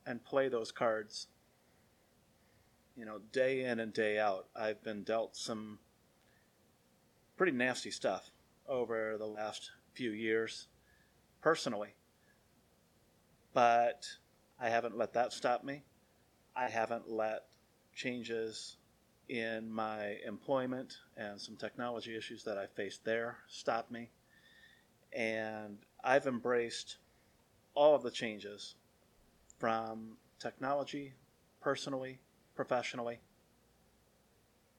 [0.05, 1.27] and play those cards.
[2.95, 5.79] You know, day in and day out, I've been dealt some
[7.35, 8.29] pretty nasty stuff
[8.69, 10.67] over the last few years
[11.41, 11.95] personally.
[13.53, 14.07] But
[14.59, 15.83] I haven't let that stop me.
[16.55, 17.45] I haven't let
[17.95, 18.77] changes
[19.29, 24.09] in my employment and some technology issues that I faced there stop me.
[25.11, 26.97] And I've embraced
[27.75, 28.75] all of the changes
[29.59, 31.13] from technology,
[31.61, 32.19] personally,
[32.55, 33.19] professionally.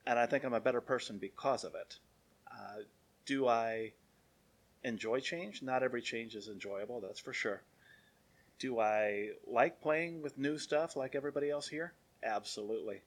[0.06, 1.98] And I think I'm a better person because of it.
[2.50, 2.82] Uh,
[3.24, 3.92] do I
[4.84, 5.62] enjoy change?
[5.62, 7.62] Not every change is enjoyable, that's for sure.
[8.58, 11.92] Do I like playing with new stuff like everybody else here?
[12.22, 13.02] Absolutely.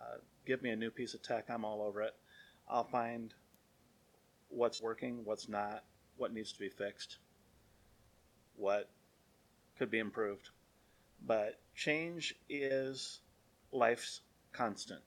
[0.00, 2.14] Uh, give me a new piece of tech, I'm all over it.
[2.68, 3.34] I'll find
[4.48, 5.84] what's working, what's not,
[6.16, 7.18] what needs to be fixed,
[8.56, 8.88] what
[9.78, 10.50] could be improved.
[11.24, 13.20] But change is
[13.72, 14.20] life's
[14.52, 15.00] constant.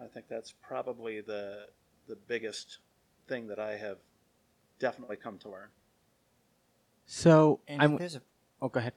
[0.00, 1.66] I think that's probably the
[2.08, 2.78] the biggest
[3.28, 3.98] thing that I have
[4.82, 5.68] definitely come to learn.
[7.06, 7.92] So And I'm.
[7.94, 8.22] if there's a
[8.60, 8.92] Oh, go ahead.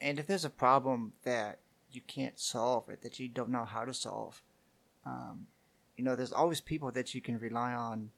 [0.00, 1.58] and if there's a problem that
[1.90, 4.42] you can't solve or that you don't know how to solve,
[5.04, 5.46] um,
[5.96, 8.10] you know, there's always people that you can rely on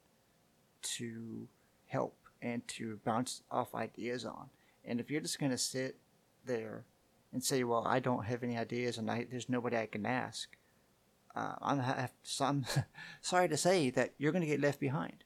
[0.97, 1.47] to
[1.87, 4.49] help and to bounce off ideas on.
[4.85, 5.97] And if you're just going to sit
[6.45, 6.85] there
[7.33, 10.55] and say, "Well, I don't have any ideas, and I, there's nobody I can ask,"
[11.35, 12.65] uh, I'm, have, so I'm
[13.21, 15.23] sorry to say that you're going to get left behind,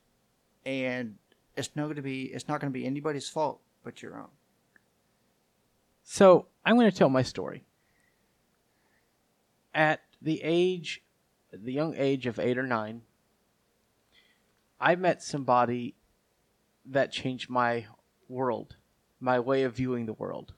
[0.65, 1.15] and
[1.55, 4.29] it's not going to be it's not going to be anybody's fault but your own.
[6.03, 7.63] So I'm going to tell my story.
[9.73, 11.03] At the age,
[11.51, 13.01] the young age of eight or nine,
[14.79, 15.95] I met somebody
[16.85, 17.85] that changed my
[18.27, 18.75] world,
[19.19, 20.53] my way of viewing the world.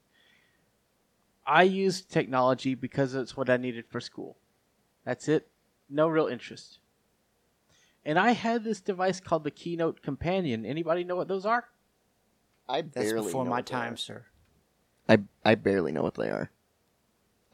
[1.45, 4.37] I used technology because it's what I needed for school.
[5.05, 5.47] That's it.
[5.89, 6.79] No real interest.
[8.05, 10.65] And I had this device called the Keynote Companion.
[10.65, 11.65] Anybody know what those are?
[12.69, 14.25] I barely That's before know my what time, sir.
[15.09, 16.51] I I barely know what they are.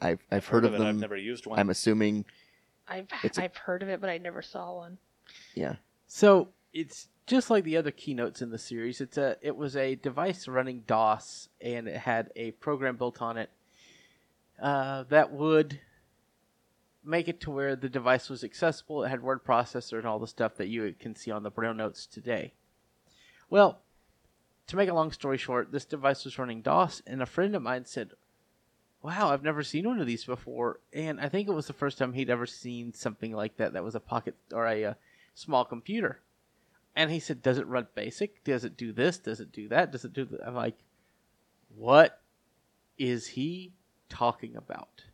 [0.00, 0.78] I've I've heard, of it.
[0.78, 0.86] them.
[0.86, 1.58] I've never used one.
[1.58, 2.24] I'm assuming.
[2.88, 4.98] I've It's a- I've heard of it, but I never saw one.
[5.54, 5.76] Yeah.
[6.06, 9.00] So it's just like the other keynotes in the series.
[9.00, 13.36] It's a it was a device running DOS, and it had a program built on
[13.38, 13.50] it
[14.60, 15.80] uh, that would
[17.04, 19.04] make it to where the device was accessible.
[19.04, 21.74] It had word processor and all the stuff that you can see on the Braille
[21.74, 22.52] notes today.
[23.50, 23.80] Well,
[24.68, 27.62] to make a long story short, this device was running DOS, and a friend of
[27.62, 28.12] mine said,
[29.02, 30.78] wow, I've never seen one of these before.
[30.92, 33.82] And I think it was the first time he'd ever seen something like that that
[33.84, 34.94] was a pocket or a, uh
[35.34, 36.20] small computer.
[36.94, 38.44] And he said, Does it run basic?
[38.44, 39.18] Does it do this?
[39.18, 39.92] Does it do that?
[39.92, 40.46] Does it do that?
[40.46, 40.78] I'm like,
[41.74, 42.20] What
[42.98, 43.72] is he
[44.08, 45.04] talking about?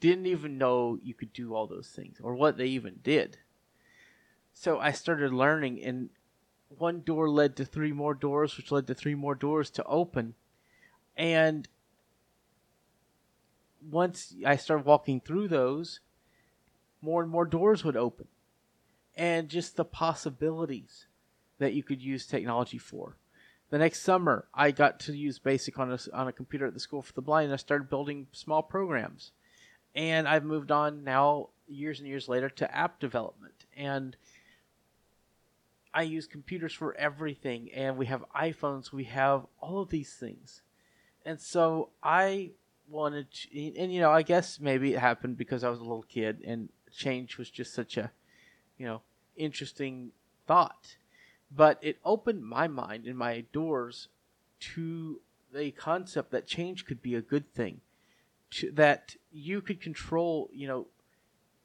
[0.00, 3.38] Didn't even know you could do all those things or what they even did.
[4.52, 6.10] So I started learning, and
[6.68, 10.34] one door led to three more doors, which led to three more doors to open.
[11.16, 11.68] And
[13.90, 16.00] once I started walking through those,
[17.00, 18.28] more and more doors would open.
[19.16, 21.06] And just the possibilities
[21.58, 23.16] that you could use technology for.
[23.70, 26.80] The next summer, I got to use BASIC on a, on a computer at the
[26.80, 29.32] School for the Blind, and I started building small programs.
[29.94, 33.66] And I've moved on now, years and years later, to app development.
[33.76, 34.16] And
[35.92, 40.62] I use computers for everything, and we have iPhones, we have all of these things.
[41.24, 42.52] And so I
[42.88, 46.04] wanted to, and you know, I guess maybe it happened because I was a little
[46.04, 48.10] kid and change was just such a,
[48.78, 49.02] you know,
[49.36, 50.12] interesting
[50.46, 50.96] thought.
[51.50, 54.08] But it opened my mind and my doors
[54.74, 55.20] to
[55.52, 57.80] the concept that change could be a good thing,
[58.50, 60.86] to, that you could control, you know,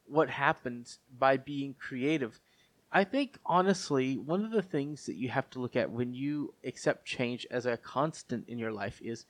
[0.05, 2.39] what happens by being creative.
[2.91, 6.53] I think honestly, one of the things that you have to look at when you
[6.63, 9.25] accept change as a constant in your life is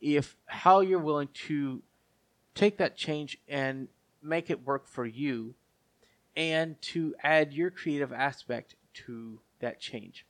[0.00, 1.82] if how you're willing to
[2.54, 3.88] take that change and
[4.22, 5.54] make it work for you
[6.36, 10.24] and to add your creative aspect to that change.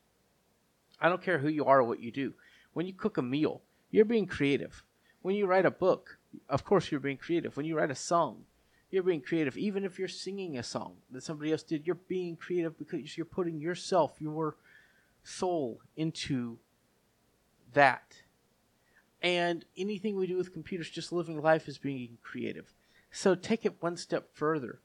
[1.01, 2.35] I don't care who you are or what you do.
[2.73, 4.83] When you cook a meal, you're being creative.
[5.23, 6.19] When you write a book,
[6.49, 7.57] of course you're being creative.
[7.57, 8.45] When you write a song,
[8.91, 9.57] you're being creative.
[9.59, 13.27] Even if you're singing a song that somebody else did, you're being creative because you're
[13.27, 14.57] putting yourself, your
[15.23, 16.59] soul into
[17.73, 18.23] that.
[19.21, 22.73] And anything we do with computers, just living life, is being creative.
[23.11, 24.81] So take it one step further.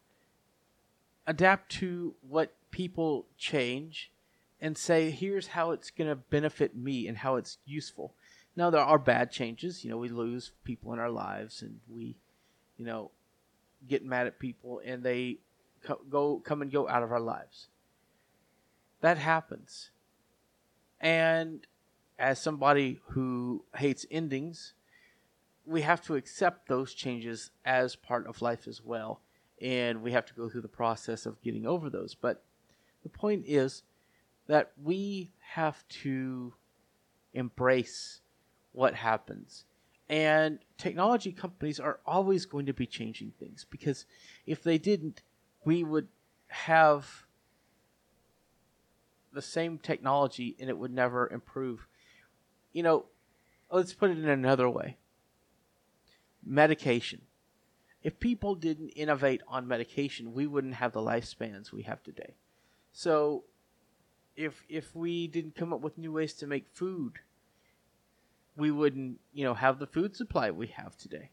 [1.27, 4.11] Adapt to what people change
[4.61, 8.13] and say, here's how it's going to benefit me and how it's useful.
[8.59, 9.85] Now, there are bad changes.
[9.85, 12.17] You know, we lose people in our lives and we,
[12.75, 13.11] you know,
[13.87, 15.37] get mad at people and they
[15.81, 17.69] co- go come and go out of our lives.
[18.99, 19.91] That happens.
[20.99, 21.65] And
[22.19, 24.73] as somebody who hates endings,
[25.65, 29.21] we have to accept those changes as part of life as well.
[29.61, 32.13] And we have to go through the process of getting over those.
[32.13, 32.43] But
[33.03, 33.83] the point is
[34.47, 36.55] that we have to
[37.33, 38.18] embrace
[38.71, 39.65] what happens.
[40.09, 44.05] And technology companies are always going to be changing things because
[44.45, 45.21] if they didn't,
[45.63, 46.07] we would
[46.47, 47.25] have
[49.31, 51.87] the same technology and it would never improve.
[52.73, 53.05] You know,
[53.71, 54.97] let's put it in another way
[56.43, 57.21] medication.
[58.01, 62.35] If people didn't innovate on medication, we wouldn't have the lifespans we have today.
[62.93, 63.43] So,
[64.35, 67.19] if if we didn't come up with new ways to make food,
[68.59, 71.29] we wouldn't, you know, have the food supply we have today.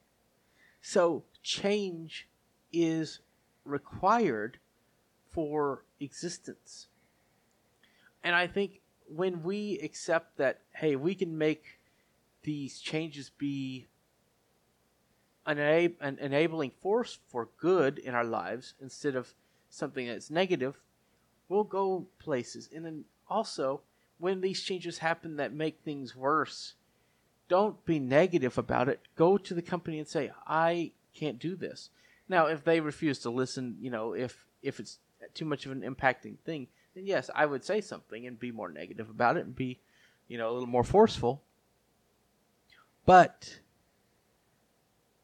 [0.81, 2.29] So, change
[2.73, 3.21] is
[3.65, 4.59] required
[5.31, 6.87] for existence.
[8.23, 11.81] And I think when we accept that, hey, we can make
[12.43, 13.89] these changes be
[15.47, 19.35] an, an enabling force for good in our lives instead of
[19.69, 20.81] something that's negative,
[21.49, 22.69] we'll go places.
[22.75, 23.83] And then also,
[24.19, 26.75] when these changes happen that make things worse,
[27.48, 29.00] don't be negative about it.
[29.16, 31.90] Go to the company and say, I can't do this.
[32.28, 34.98] Now, if they refuse to listen, you know, if if it's
[35.35, 38.70] too much of an impacting thing, then yes, I would say something and be more
[38.70, 39.78] negative about it and be,
[40.28, 41.42] you know, a little more forceful.
[43.04, 43.61] But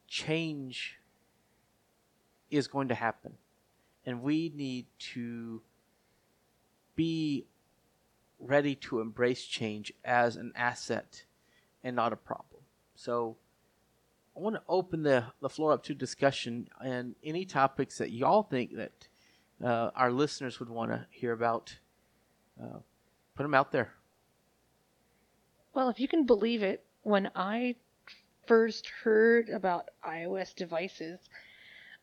[0.07, 0.99] change
[2.51, 3.35] is going to happen.
[4.07, 5.63] And we need to
[6.95, 7.47] be
[8.39, 11.25] ready to embrace change as an asset
[11.85, 12.63] and not a problem.
[12.95, 13.37] So
[14.37, 18.43] I want to open the, the floor up to discussion and any topics that y'all
[18.43, 19.09] think that
[19.63, 21.79] uh, our listeners would want to hear about.
[22.63, 22.79] Uh,
[23.35, 23.93] put them out there.
[25.75, 27.77] Well, if you can believe it, when I
[28.47, 31.19] first heard about iOS devices,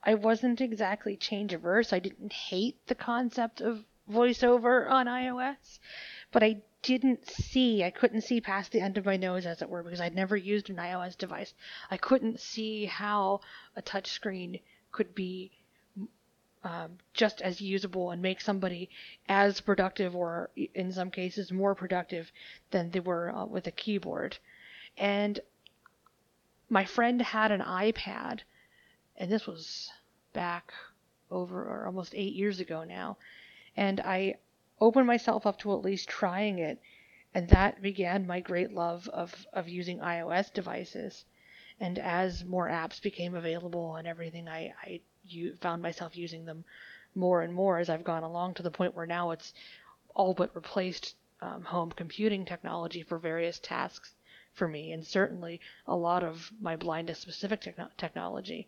[0.04, 1.94] I wasn't exactly change averse.
[1.94, 5.80] I didn't hate the concept of voiceover on iOS,
[6.32, 9.70] but I didn't see, I couldn't see past the end of my nose, as it
[9.70, 11.54] were, because I'd never used an iOS device.
[11.92, 13.42] I couldn't see how
[13.76, 14.62] a touchscreen
[14.92, 15.52] could be
[16.64, 18.90] um, just as usable and make somebody
[19.28, 22.32] as productive, or in some cases more productive,
[22.72, 24.38] than they were uh, with a keyboard.
[24.98, 25.40] And
[26.70, 28.42] my friend had an iPad,
[29.18, 29.90] and this was
[30.34, 30.74] back
[31.32, 33.18] over or almost eight years ago now,
[33.76, 34.36] and I
[34.82, 36.80] opened myself up to at least trying it,
[37.34, 41.26] and that began my great love of, of using iOS devices.
[41.80, 46.66] And as more apps became available and everything, I, I u- found myself using them
[47.16, 49.54] more and more as I've gone along to the point where now it's
[50.14, 54.14] all but replaced um, home computing technology for various tasks
[54.54, 58.68] for me, and certainly a lot of my blindness specific techno- technology.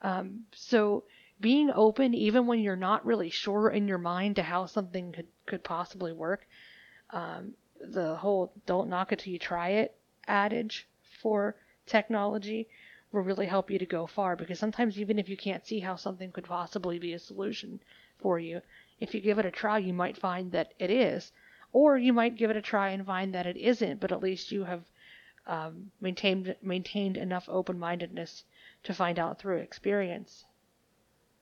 [0.00, 1.04] Um, so
[1.40, 5.26] being open, even when you're not really sure in your mind to how something could,
[5.48, 6.46] could possibly work,
[7.10, 9.94] um, the whole don't knock it till you try it
[10.28, 10.86] adage
[11.20, 12.68] for technology
[13.10, 15.96] will really help you to go far because sometimes even if you can't see how
[15.96, 17.80] something could possibly be a solution
[18.18, 18.60] for you,
[19.00, 21.32] if you give it a try, you might find that it is.
[21.72, 24.52] Or you might give it a try and find that it isn't, but at least
[24.52, 24.84] you have
[25.46, 28.44] um, maintained maintained enough open mindedness
[28.84, 30.44] to find out through experience.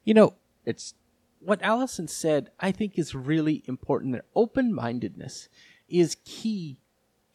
[0.05, 0.35] You know,
[0.65, 0.95] It's
[1.47, 4.13] what Allison said, I think is really important.
[4.13, 5.49] That open mindedness
[5.89, 6.79] is key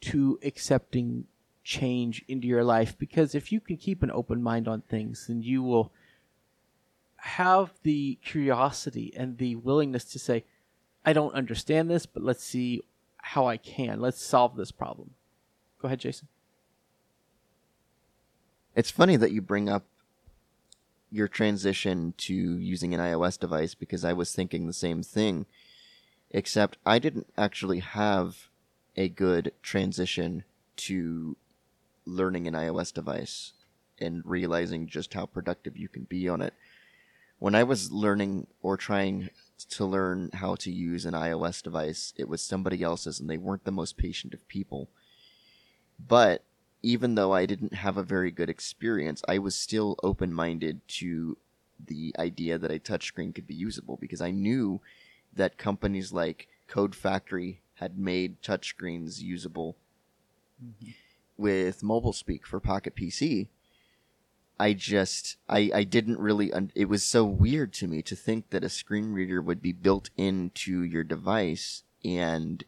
[0.02, 1.24] to accepting
[1.64, 5.42] change into your life because if you can keep an open mind on things, then
[5.42, 5.92] you will
[7.16, 10.44] have the curiosity and the willingness to say,
[11.06, 12.82] I don't understand this, but let's see
[13.16, 14.00] how I can.
[14.00, 15.12] Let's solve this problem.
[15.80, 16.28] Go ahead, Jason.
[18.74, 19.84] It's funny that you bring up
[21.12, 25.46] your transition to using an iOS device because I was thinking the same thing,
[26.30, 28.48] except I didn't actually have
[28.96, 30.44] a good transition
[30.76, 31.36] to
[32.06, 33.52] learning an iOS device
[33.98, 36.54] and realizing just how productive you can be on it.
[37.38, 39.30] When I was learning or trying
[39.70, 43.64] to learn how to use an iOS device, it was somebody else's and they weren't
[43.64, 44.88] the most patient of people.
[45.98, 46.42] But
[46.82, 51.38] even though I didn't have a very good experience, I was still open minded to
[51.84, 54.80] the idea that a touchscreen could be usable because I knew
[55.32, 59.76] that companies like Code Factory had made touchscreens usable
[60.62, 60.90] mm-hmm.
[61.36, 63.48] with mobile speak for Pocket PC.
[64.60, 68.50] I just I I didn't really un- it was so weird to me to think
[68.50, 72.64] that a screen reader would be built into your device and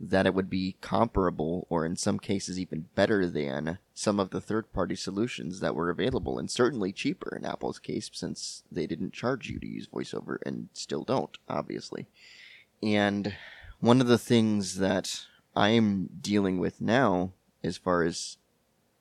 [0.00, 4.40] that it would be comparable or in some cases even better than some of the
[4.40, 9.12] third party solutions that were available and certainly cheaper in Apple's case since they didn't
[9.12, 12.06] charge you to use voiceover and still don't obviously.
[12.82, 13.34] And
[13.80, 15.24] one of the things that
[15.56, 17.32] I'm dealing with now
[17.64, 18.36] as far as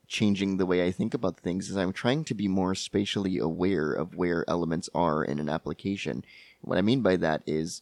[0.07, 3.91] changing the way I think about things is I'm trying to be more spatially aware
[3.91, 6.23] of where elements are in an application.
[6.61, 7.81] What I mean by that is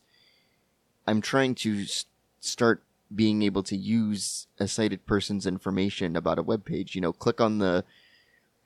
[1.07, 2.05] I'm trying to s-
[2.39, 6.95] start being able to use a sighted person's information about a web page.
[6.95, 7.83] You know, click on the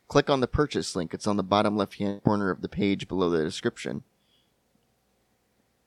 [0.07, 1.13] click on the purchase link.
[1.13, 4.03] It's on the bottom left hand corner of the page below the description.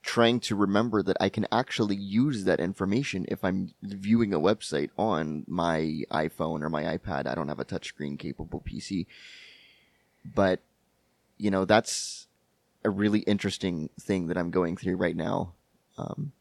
[0.03, 4.91] Trying to remember that I can actually use that information if I'm viewing a website
[4.99, 7.27] on my iPhone or my iPad.
[7.27, 9.07] I don't have a touchscreen capable PC.
[10.25, 10.61] But,
[11.39, 12.27] you know, that's
[12.85, 15.53] a really interesting thing that I'm going through right now.
[15.97, 16.33] Um,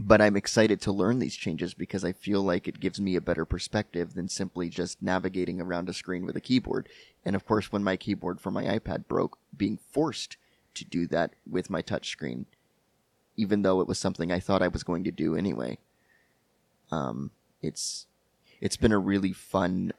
[0.00, 3.20] but I'm excited to learn these changes because I feel like it gives me a
[3.20, 6.88] better perspective than simply just navigating around a screen with a keyboard.
[7.24, 10.36] And of course, when my keyboard for my iPad broke, being forced
[10.74, 12.46] to do that with my touchscreen,
[13.36, 15.78] even though it was something I thought I was going to do anyway.
[16.90, 17.30] Um,
[17.62, 18.06] it's
[18.60, 19.92] it's been a really fun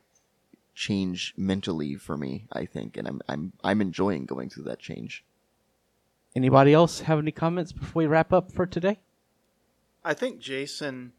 [0.75, 5.23] change mentally for me, I think, and I'm I'm I'm enjoying going through that change.
[6.35, 8.99] Anybody else have any comments before we wrap up for today?
[10.03, 11.13] I think Jason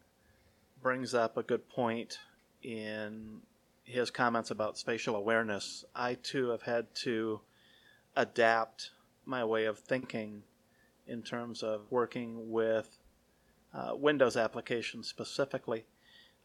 [0.81, 2.19] brings up a good point
[2.61, 3.39] in
[3.85, 5.85] his comments about spatial awareness.
[5.95, 7.39] I too have had to
[8.17, 8.91] adapt
[9.25, 10.43] my way of thinking
[11.07, 12.99] in terms of working with
[13.73, 15.85] uh, Windows applications specifically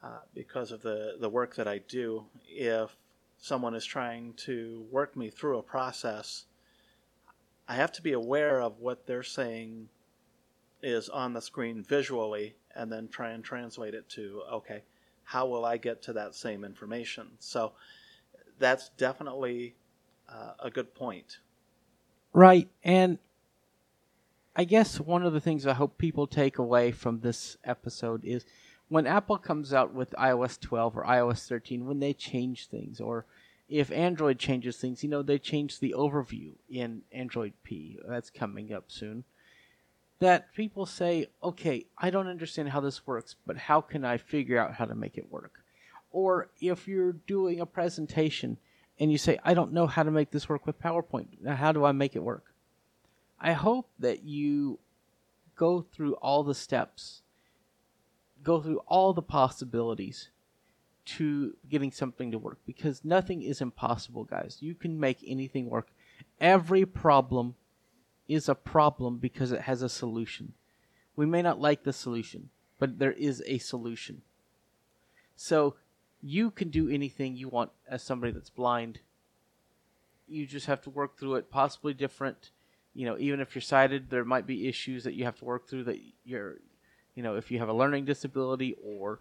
[0.01, 2.27] uh, because of the, the work that I do.
[2.49, 2.97] If
[3.37, 6.45] someone is trying to work me through a process,
[7.67, 9.89] I have to be aware of what they're saying
[10.83, 14.83] is on the screen visually and then try and translate it to okay
[15.25, 17.73] how will i get to that same information so
[18.59, 19.75] that's definitely
[20.29, 21.39] uh, a good point
[22.33, 22.69] Right.
[22.85, 23.19] And
[24.55, 28.45] I guess one of the things I hope people take away from this episode is
[28.89, 33.27] when Apple comes out with iOS 12 or iOS 13, when they change things, or
[33.69, 37.99] if Android changes things, you know, they change the overview in Android P.
[38.07, 39.25] That's coming up soon.
[40.21, 44.59] That people say, okay, I don't understand how this works, but how can I figure
[44.59, 45.63] out how to make it work?
[46.11, 48.57] Or if you're doing a presentation
[48.99, 51.29] and you say, I don't know how to make this work with PowerPoint.
[51.41, 52.45] Now, how do I make it work?
[53.41, 54.81] I hope that you
[55.55, 57.23] go through all the steps,
[58.43, 60.31] go through all the possibilities
[61.05, 64.59] to getting something to work because nothing is impossible, guys.
[64.61, 65.89] You can make anything work.
[66.41, 67.55] Every problem
[68.29, 70.53] is a problem because it has a solution.
[71.17, 74.23] We may not like the solution, but there is a solution.
[75.35, 75.75] So
[76.23, 79.01] you can do anything you want as somebody that's blind.
[80.29, 82.51] You just have to work through it, possibly different.
[82.95, 85.69] You know, even if you're sighted, there might be issues that you have to work
[85.69, 86.57] through that you're,
[87.15, 89.21] you know, if you have a learning disability or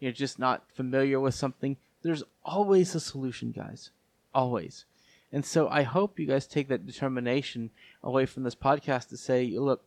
[0.00, 3.90] you're just not familiar with something, there's always a solution, guys.
[4.34, 4.84] Always.
[5.32, 7.70] And so I hope you guys take that determination
[8.02, 9.82] away from this podcast to say, look,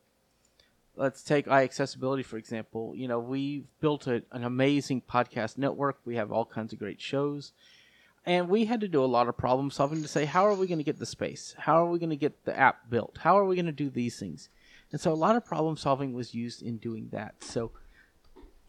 [0.96, 2.94] let's take iAccessibility for example.
[2.94, 5.98] You know, we've built a, an amazing podcast network.
[6.04, 7.52] We have all kinds of great shows.
[8.24, 10.68] And we had to do a lot of problem solving to say, how are we
[10.68, 11.56] going to get the space?
[11.58, 13.18] How are we going to get the app built?
[13.22, 14.48] How are we going to do these things?
[14.92, 17.42] And so a lot of problem solving was used in doing that.
[17.42, 17.72] So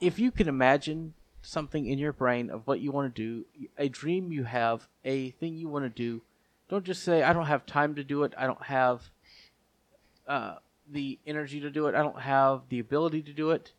[0.02, 1.14] if you can imagine
[1.44, 3.46] something in your brain of what you want to do,
[3.78, 6.22] a dream you have, a thing you want to do,
[6.70, 8.34] don't just say, I don't have time to do it.
[8.38, 9.02] I don't have
[10.28, 10.56] uh,
[10.90, 11.96] the energy to do it.
[11.96, 13.74] I don't have the ability to do it.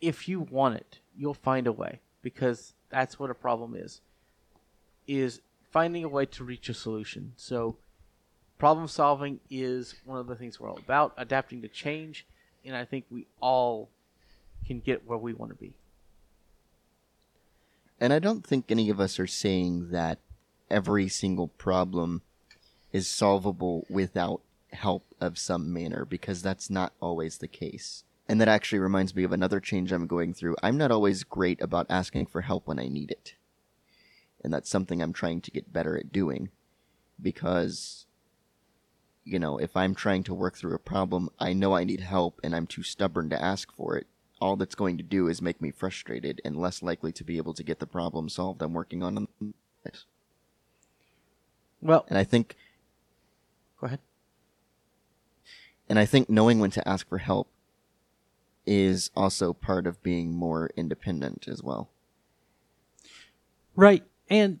[0.00, 4.00] If you want it, you'll find a way because that's what a problem is.
[5.06, 5.40] Is
[5.70, 7.32] finding a way to reach a solution.
[7.36, 7.76] So
[8.58, 12.26] problem solving is one of the things we're all about, adapting to change,
[12.64, 13.90] and I think we all
[14.66, 15.74] can get where we want to be.
[17.98, 20.20] And I don't think any of us are saying that
[20.70, 22.22] every single problem
[22.92, 24.42] is solvable without
[24.72, 28.04] help of some manner because that's not always the case.
[28.28, 30.56] And that actually reminds me of another change I'm going through.
[30.62, 33.34] I'm not always great about asking for help when I need it.
[34.42, 36.50] And that's something I'm trying to get better at doing
[37.20, 38.06] because
[39.24, 42.40] you know, if I'm trying to work through a problem, I know I need help
[42.42, 44.06] and I'm too stubborn to ask for it.
[44.40, 47.54] All that's going to do is make me frustrated and less likely to be able
[47.54, 49.28] to get the problem solved I'm working on.
[51.82, 52.56] Well, And I think
[53.80, 54.00] go ahead.
[55.88, 57.48] And I think knowing when to ask for help
[58.66, 61.90] is also part of being more independent as well.
[63.74, 64.04] Right.
[64.28, 64.60] And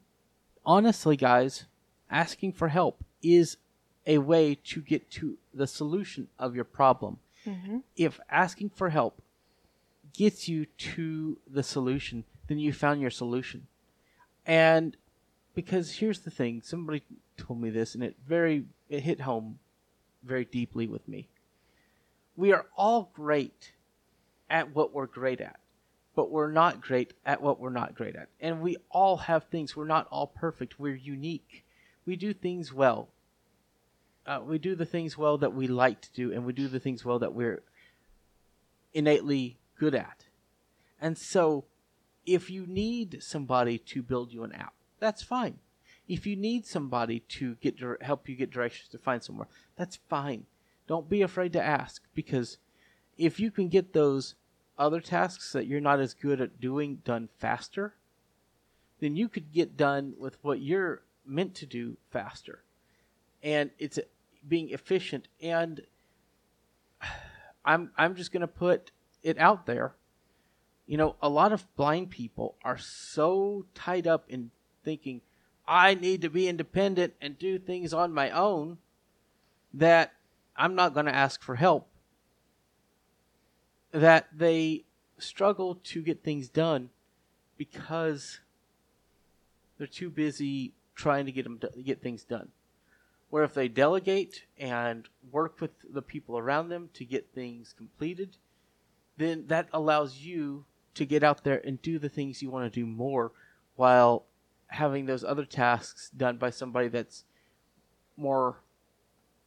[0.64, 1.66] honestly, guys,
[2.10, 3.56] asking for help is
[4.06, 7.18] a way to get to the solution of your problem.
[7.46, 7.78] Mm-hmm.
[7.96, 9.22] If asking for help
[10.12, 13.66] gets you to the solution, then you found your solution.
[14.44, 14.96] And
[15.60, 17.02] because here's the thing, somebody
[17.36, 19.58] told me this and it very it hit home
[20.24, 21.28] very deeply with me.
[22.34, 23.72] We are all great
[24.48, 25.60] at what we're great at,
[26.16, 28.28] but we're not great at what we're not great at.
[28.40, 29.76] And we all have things.
[29.76, 30.80] We're not all perfect.
[30.80, 31.66] We're unique.
[32.06, 33.10] We do things well.
[34.24, 36.80] Uh, we do the things well that we like to do, and we do the
[36.80, 37.62] things well that we're
[38.94, 40.24] innately good at.
[40.98, 41.66] And so,
[42.24, 45.58] if you need somebody to build you an app, that's fine.
[46.06, 50.46] If you need somebody to get help you get directions to find somewhere, that's fine.
[50.86, 52.58] Don't be afraid to ask because
[53.16, 54.34] if you can get those
[54.78, 57.94] other tasks that you're not as good at doing done faster,
[58.98, 62.64] then you could get done with what you're meant to do faster.
[63.42, 63.98] And it's
[64.46, 65.82] being efficient and
[67.64, 68.90] I'm I'm just going to put
[69.22, 69.94] it out there.
[70.86, 74.50] You know, a lot of blind people are so tied up in
[74.84, 75.20] thinking
[75.66, 78.78] I need to be independent and do things on my own
[79.72, 80.14] that
[80.56, 81.88] I'm not going to ask for help.
[83.92, 84.84] That they
[85.18, 86.90] struggle to get things done
[87.56, 88.40] because
[89.78, 92.48] they're too busy trying to get them to get things done.
[93.28, 98.38] Where if they delegate and work with the people around them to get things completed,
[99.16, 100.64] then that allows you
[100.94, 103.30] to get out there and do the things you want to do more
[103.76, 104.24] while
[104.70, 107.24] having those other tasks done by somebody that's
[108.16, 108.62] more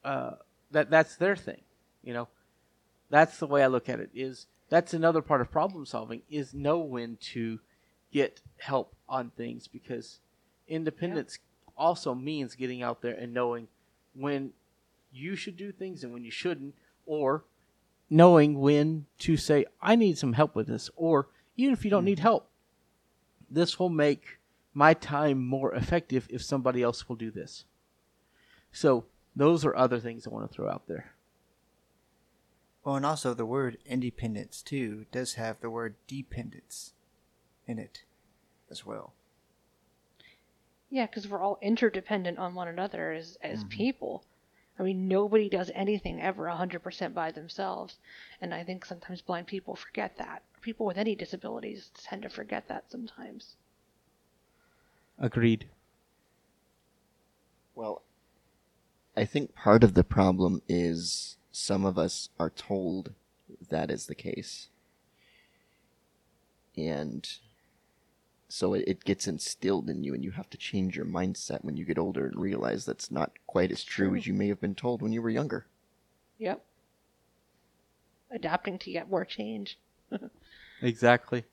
[0.03, 0.31] uh,
[0.71, 1.61] that that's their thing
[2.03, 2.27] you know?
[3.09, 6.53] That's the way i look at it is that's another part of problem solving is
[6.53, 7.59] know when to
[8.11, 10.19] get help on things because
[10.67, 11.37] independence
[11.77, 13.67] also means getting out there and knowing
[14.15, 14.51] when
[15.11, 16.73] you should do things and when you shouldn't
[17.05, 17.43] or
[18.09, 22.05] knowing when to say i need some help with this or even if you don't
[22.05, 22.49] need help
[23.49, 24.39] this will make
[24.73, 27.65] my time more effective if somebody else will do this
[28.71, 29.05] so
[29.35, 31.13] those are other things i want to throw out there
[32.83, 36.93] Well, and also the word independence too does have the word dependence
[37.65, 38.03] in it
[38.69, 39.13] as well.
[40.89, 43.69] Yeah, because we're all interdependent on one another as as Mm-hmm.
[43.69, 44.23] people.
[44.77, 47.99] I mean, nobody does anything ever 100% by themselves.
[48.41, 50.41] And I think sometimes blind people forget that.
[50.61, 53.55] People with any disabilities tend to forget that sometimes.
[55.19, 55.69] Agreed.
[57.75, 58.01] Well,
[59.15, 63.13] I think part of the problem is some of us are told
[63.69, 64.69] that is the case.
[66.75, 67.27] And
[68.47, 71.77] so it, it gets instilled in you, and you have to change your mindset when
[71.77, 74.17] you get older and realize that's not quite as true, True.
[74.17, 75.67] as you may have been told when you were younger.
[76.39, 76.63] Yep.
[78.31, 79.77] Adapting to get more change.
[80.81, 81.45] Exactly.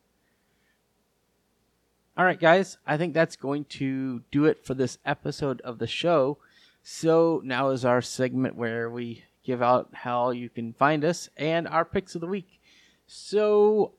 [2.21, 2.77] All right, guys.
[2.87, 6.37] I think that's going to do it for this episode of the show.
[6.83, 11.66] So now is our segment where we give out how you can find us and
[11.66, 12.61] our picks of the week.
[13.07, 13.93] So,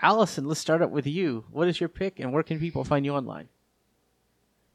[0.00, 1.44] Allison, let's start out with you.
[1.52, 3.46] What is your pick, and where can people find you online?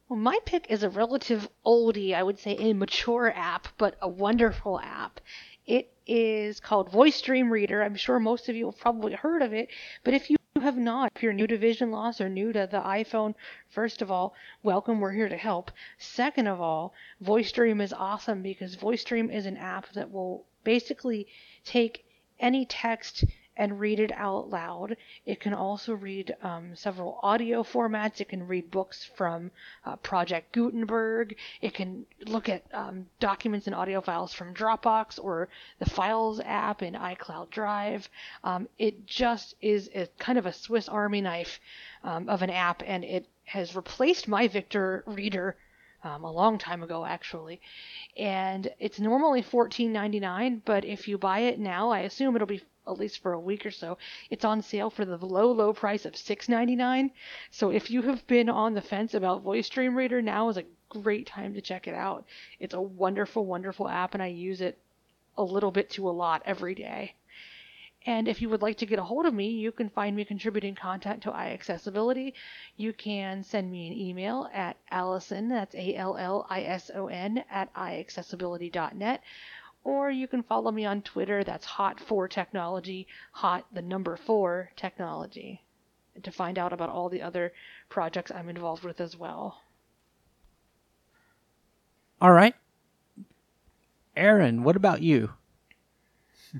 [0.07, 4.07] Well, my pick is a relative oldie, I would say a mature app, but a
[4.07, 5.19] wonderful app.
[5.67, 7.83] It is called Voice Dream Reader.
[7.83, 9.67] I'm sure most of you have probably heard of it,
[10.05, 12.81] but if you have not, if you're new to vision loss or new to the
[12.81, 13.35] iPhone,
[13.69, 14.33] first of all,
[14.63, 15.71] welcome, we're here to help.
[15.97, 20.45] Second of all, Voice Dream is awesome because Voice Dream is an app that will
[20.63, 21.27] basically
[21.65, 22.05] take
[22.39, 23.25] any text
[23.59, 24.95] and read it out loud.
[25.25, 28.21] It can also read um, several audio formats.
[28.21, 29.51] It can read books from
[29.85, 31.35] uh, Project Gutenberg.
[31.61, 36.81] It can look at um, documents and audio files from Dropbox or the Files app
[36.81, 38.09] in iCloud Drive.
[38.45, 41.59] Um, it just is a kind of a Swiss Army knife
[42.05, 45.57] um, of an app, and it has replaced my Victor Reader
[46.03, 47.59] um, a long time ago, actually.
[48.15, 52.97] And it's normally $14.99, but if you buy it now, I assume it'll be at
[52.97, 53.97] least for a week or so.
[54.29, 57.11] It's on sale for the low, low price of $6.99.
[57.51, 60.65] So if you have been on the fence about Voice Dream Reader, now is a
[60.89, 62.25] great time to check it out.
[62.59, 64.79] It's a wonderful, wonderful app, and I use it
[65.37, 67.15] a little bit to a lot every day.
[68.05, 70.23] And if you would like to get a hold of me, you can find me
[70.23, 72.33] contributing content to iAccessibility.
[72.77, 77.07] You can send me an email at Allison, that's A L L I S O
[77.07, 79.21] N, at iAccessibility.net.
[79.83, 84.71] Or you can follow me on Twitter, that's hot for technology, Hot the number 4
[84.75, 85.63] Technology,
[86.21, 87.53] to find out about all the other
[87.87, 89.61] projects I'm involved with as well.
[92.21, 92.55] All right.
[94.15, 95.31] Aaron, what about you?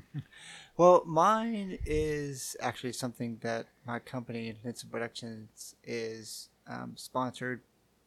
[0.80, 7.60] Well, mine is actually something that my company, Nitsa Productions, is um, sponsored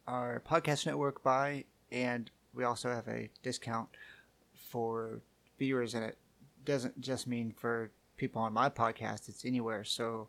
[0.08, 3.90] our podcast network by, and we also have a discount
[4.72, 5.20] for
[5.58, 6.16] viewers, and it
[6.64, 9.84] doesn't just mean for people on my podcast; it's anywhere.
[9.84, 10.28] So,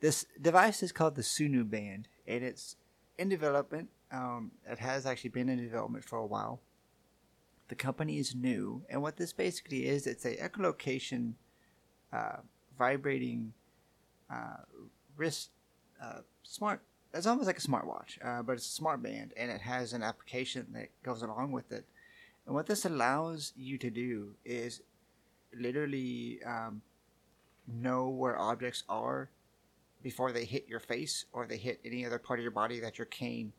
[0.00, 2.76] this device is called the Sunu Band, and it's
[3.18, 3.88] in development.
[4.12, 6.60] Um, it has actually been in development for a while.
[7.68, 11.32] The company is new, and what this basically is, it's a echolocation
[12.12, 12.36] uh,
[12.78, 13.52] vibrating
[14.30, 14.62] uh,
[15.16, 15.50] wrist
[16.00, 16.82] uh, smart.
[17.14, 20.02] It's almost like a smartwatch, uh, but it's a smart band, and it has an
[20.02, 21.84] application that goes along with it.
[22.46, 24.82] And what this allows you to do is
[25.54, 26.82] literally um,
[27.66, 29.30] know where objects are
[30.02, 32.98] before they hit your face or they hit any other part of your body that
[32.98, 33.52] your cane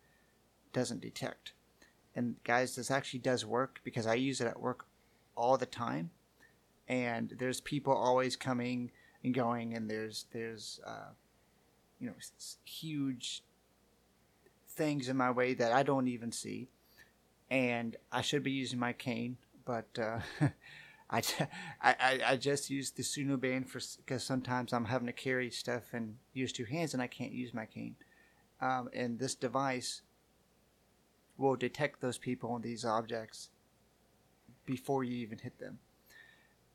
[0.73, 1.53] doesn't detect.
[2.15, 4.85] And guys, this actually does work because I use it at work
[5.35, 6.11] all the time
[6.87, 8.91] and there's people always coming
[9.23, 11.11] and going and there's there's uh,
[11.99, 12.13] you know
[12.65, 13.43] huge
[14.69, 16.67] things in my way that I don't even see
[17.49, 20.19] and I should be using my cane but uh,
[21.09, 21.21] I,
[21.81, 25.93] I, I- just use the Sunu band for because sometimes I'm having to carry stuff
[25.93, 27.95] and use two hands and I can't use my cane.
[28.61, 30.01] Um, and this device
[31.37, 33.49] will detect those people and these objects
[34.65, 35.79] before you even hit them.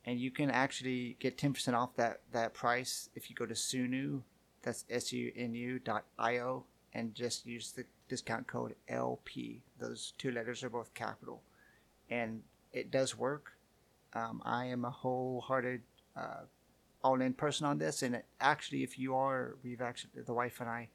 [0.04, 4.22] And you can actually get 10% off that, that price if you go to Sunu,
[4.62, 9.60] that's S-U-N-U dot I-O, and just use the discount code LP.
[9.78, 11.42] Those two letters are both capital.
[12.10, 12.42] And
[12.72, 13.52] it does work.
[14.14, 15.82] Um, I am a wholehearted,
[16.16, 16.44] uh,
[17.04, 20.68] all-in person on this, and it, actually, if you are, we've actually, the wife and
[20.68, 20.88] I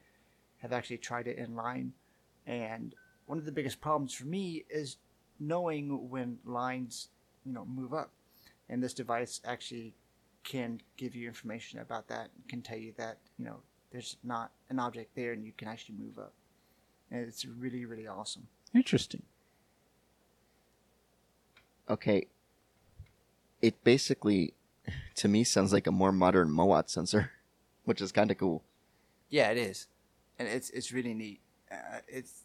[0.58, 1.92] have actually tried it in line,
[2.46, 2.94] and
[3.26, 4.96] one of the biggest problems for me is
[5.38, 7.08] knowing when lines,
[7.44, 8.10] you know, move up
[8.68, 9.94] and this device actually
[10.42, 13.56] can give you information about that and can tell you that you know
[13.90, 16.32] there's not an object there and you can actually move up
[17.14, 19.22] and it's really really awesome Interesting.
[21.88, 22.26] Okay.
[23.62, 24.54] It basically,
[25.14, 27.30] to me, sounds like a more modern Mowat sensor,
[27.84, 28.64] which is kind of cool.
[29.30, 29.86] yeah it is
[30.38, 31.40] and it's it's really neat
[31.72, 32.44] uh, it's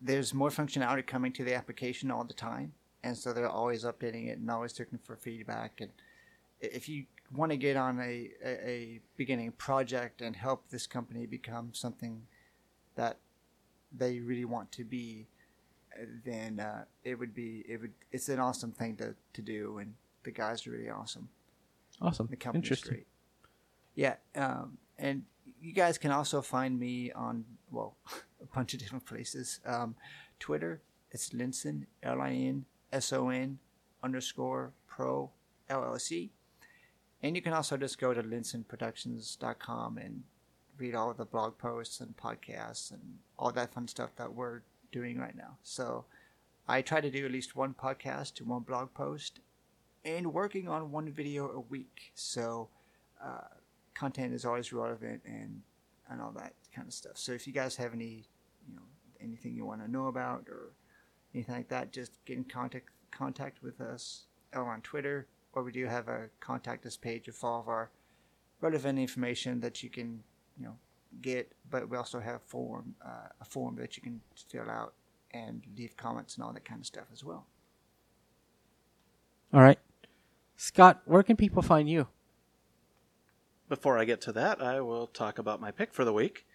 [0.00, 2.72] there's more functionality coming to the application all the time,
[3.02, 5.80] and so they're always updating it and always looking for feedback.
[5.80, 5.90] And
[6.60, 11.24] if you want to get on a, a, a beginning project and help this company
[11.26, 12.26] become something
[12.96, 13.16] that
[13.96, 15.26] they really want to be,
[16.24, 19.94] then uh, it would be it would it's an awesome thing to, to do, and
[20.24, 21.28] the guys are really awesome.
[22.00, 22.26] Awesome.
[22.28, 22.92] The company's Interesting.
[22.92, 23.06] great.
[23.94, 25.22] Yeah, um, and
[25.60, 27.96] you guys can also find me on well
[28.42, 29.60] a bunch of different places.
[29.64, 29.94] Um,
[30.40, 33.58] Twitter, it's Linson L I N S O N
[34.02, 35.30] underscore Pro
[35.70, 36.30] LLC,
[37.22, 40.24] and you can also just go to linsonproductions.com and
[40.78, 44.60] read all of the blog posts and podcasts and all that fun stuff that we're
[44.92, 45.56] doing right now.
[45.62, 46.04] So
[46.68, 49.40] I try to do at least one podcast and one blog post
[50.04, 52.12] and working on one video a week.
[52.14, 52.68] So
[53.22, 53.48] uh,
[53.94, 55.62] content is always relevant and
[56.10, 57.16] and all that kind of stuff.
[57.16, 58.24] So if you guys have any,
[58.68, 58.82] you know,
[59.22, 60.72] anything you want to know about or
[61.34, 65.86] anything like that, just get in contact contact with us on Twitter, or we do
[65.86, 67.90] have a contact us page with all of our
[68.60, 70.22] relevant information that you can,
[70.58, 70.76] you know,
[71.20, 71.52] get.
[71.70, 74.94] But we also have form uh, a form that you can fill out
[75.32, 77.46] and leave comments and all that kind of stuff as well.
[79.52, 79.78] All right.
[80.56, 82.08] Scott, where can people find you?
[83.68, 86.46] Before I get to that, I will talk about my pick for the week.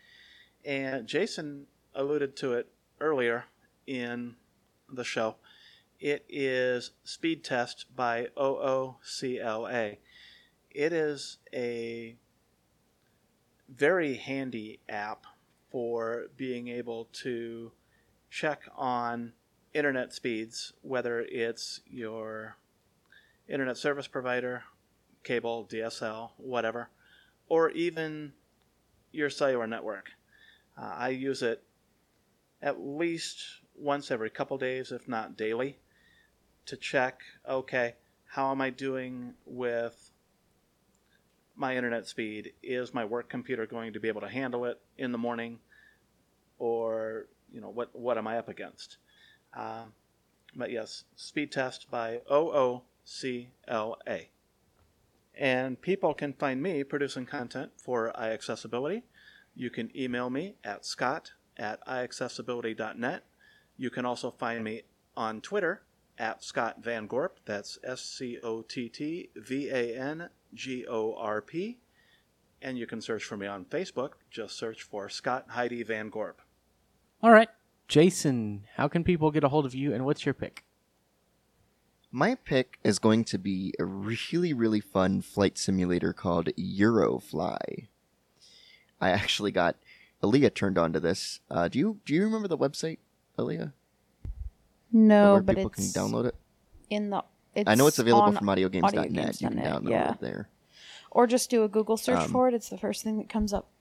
[0.63, 2.67] And Jason alluded to it
[2.99, 3.45] earlier
[3.87, 4.35] in
[4.91, 5.35] the show.
[5.99, 9.97] It is Speed Test by Ookla.
[10.71, 12.15] It is a
[13.73, 15.25] very handy app
[15.71, 17.71] for being able to
[18.29, 19.33] check on
[19.73, 22.57] internet speeds, whether it's your
[23.47, 24.63] internet service provider,
[25.23, 26.89] cable, DSL, whatever,
[27.47, 28.33] or even
[29.11, 30.11] your cellular network.
[30.77, 31.63] Uh, I use it
[32.61, 33.43] at least
[33.75, 35.79] once every couple days, if not daily,
[36.65, 37.95] to check okay,
[38.25, 40.08] how am I doing with
[41.59, 42.53] my internet speed?
[42.63, 45.59] Is my work computer going to be able to handle it in the morning?
[46.57, 48.97] Or, you know, what, what am I up against?
[49.55, 49.85] Uh,
[50.55, 52.81] but yes, speed test by Ookla.
[55.35, 59.03] And people can find me producing content for iAccessibility.
[59.55, 63.23] You can email me at scott at iAccessibility.net.
[63.77, 64.83] You can also find me
[65.15, 65.81] on Twitter
[66.19, 67.39] at Scott Van Gorp.
[67.45, 71.79] That's S C O T T V A N G O R P.
[72.61, 74.11] And you can search for me on Facebook.
[74.29, 76.41] Just search for Scott Heidi Van Gorp.
[77.23, 77.49] All right.
[77.87, 80.63] Jason, how can people get a hold of you and what's your pick?
[82.11, 87.87] My pick is going to be a really, really fun flight simulator called Eurofly.
[88.99, 89.75] I actually got
[90.21, 91.39] Aleeha turned on to this.
[91.49, 92.97] Uh, do you do you remember the website,
[93.37, 93.73] Aleeha?
[94.91, 96.35] No, but people it's can download it.
[96.89, 97.23] in the.
[97.55, 99.41] It's I know it's available from audiogames.net.
[99.41, 100.11] You can download yeah.
[100.11, 100.49] it there.
[101.11, 102.53] Or just do a Google search Um, for it.
[102.53, 103.71] It's the first thing that comes up.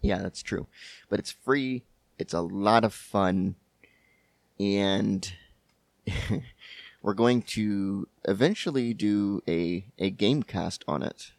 [0.00, 0.66] Yeah, that's true.
[1.08, 1.84] But it's free.
[2.18, 3.56] It's a lot of fun.
[4.58, 5.30] And
[7.02, 11.32] we're going to eventually do a, a game cast on it,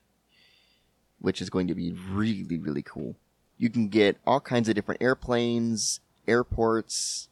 [1.20, 3.16] which is going to be really, really cool.
[3.58, 7.29] You can get all kinds of different airplanes, airports,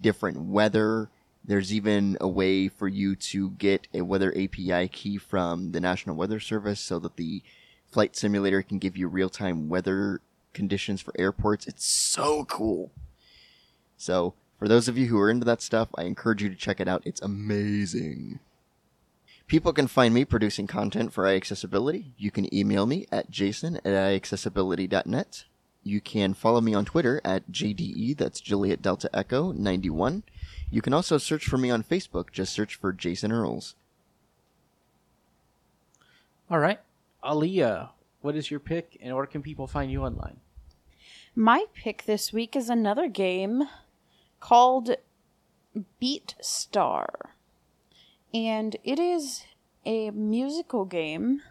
[0.00, 1.10] different weather.
[1.44, 6.16] There's even a way for you to get a weather API key from the National
[6.16, 7.42] Weather Service so that the
[7.90, 10.20] flight simulator can give you real time weather
[10.52, 11.66] conditions for airports.
[11.66, 12.90] It's so cool.
[13.96, 16.80] So, for those of you who are into that stuff, I encourage you to check
[16.80, 17.02] it out.
[17.04, 18.40] It's amazing.
[19.46, 22.12] People can find me producing content for iAccessibility.
[22.16, 25.44] You can email me at jason at iAccessibility.net.
[25.82, 30.22] You can follow me on Twitter at JDE, that's Juliet Delta Echo 91.
[30.70, 32.30] You can also search for me on Facebook.
[32.30, 33.74] Just search for Jason Earls.
[36.50, 36.80] All right.
[37.24, 40.38] Aleeha, what is your pick and where can people find you online?
[41.34, 43.64] My pick this week is another game
[44.40, 44.96] called
[45.98, 47.34] Beat Star.
[48.34, 49.44] And it is
[49.86, 51.42] a musical game.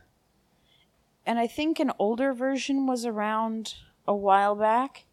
[1.25, 3.75] And I think an older version was around
[4.09, 5.05] a while back,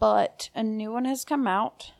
[0.00, 1.92] but a new one has come out.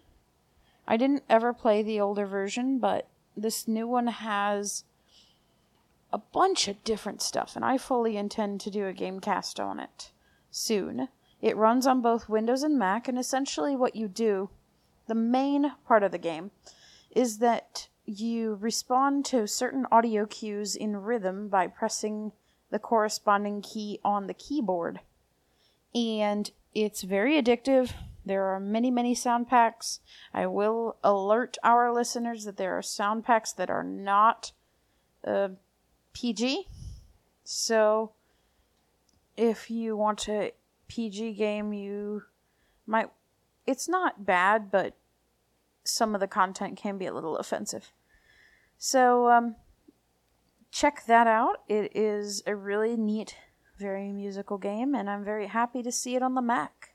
[0.85, 3.07] I didn't ever play the older version, but
[3.37, 4.83] this new one has
[6.13, 9.79] a bunch of different stuff, and I fully intend to do a game cast on
[9.79, 10.11] it
[10.51, 11.07] soon.
[11.41, 14.51] It runs on both Windows and Mac, and essentially what you do,
[15.07, 16.51] the main part of the game,
[17.13, 22.33] is that you respond to certain audio cues in rhythm by pressing
[22.73, 24.99] the corresponding key on the keyboard.
[25.95, 27.93] And it's very addictive.
[28.25, 30.01] There are many, many sound packs.
[30.33, 34.53] I will alert our listeners that there are sound packs that are not
[35.27, 35.49] uh,
[36.13, 36.69] PG.
[37.45, 38.13] So
[39.37, 40.53] if you want a
[40.89, 42.23] PG game, you
[42.87, 43.09] might.
[43.67, 44.97] It's not bad, but
[45.85, 47.93] some of the content can be a little offensive.
[48.79, 49.57] So um,
[50.71, 51.63] check that out.
[51.69, 53.37] It is a really neat,
[53.81, 56.91] very musical game, and I'm very happy to see it on the Mac.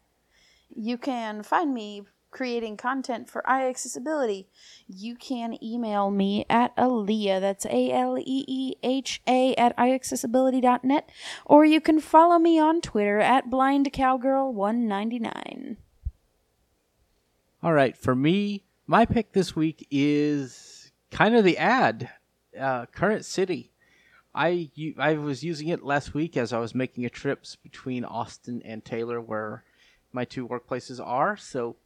[0.73, 4.45] You can find me creating content for iAccessibility.
[4.87, 11.09] You can email me at Aleeha, that's A L E E H A, at iAccessibility.net,
[11.45, 15.77] or you can follow me on Twitter at BlindCowgirl199.
[17.63, 22.11] All right, for me, my pick this week is kind of the ad,
[22.59, 23.71] uh, Current City.
[24.35, 28.61] I I was using it last week as I was making a trips between Austin
[28.65, 29.63] and Taylor, where
[30.11, 31.37] my two workplaces are.
[31.37, 31.77] So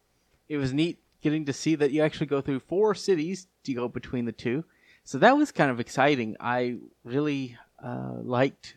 [0.48, 3.88] it was neat getting to see that you actually go through four cities to go
[3.88, 4.66] between the two.
[5.04, 6.36] So that was kind of exciting.
[6.40, 8.76] I really uh, liked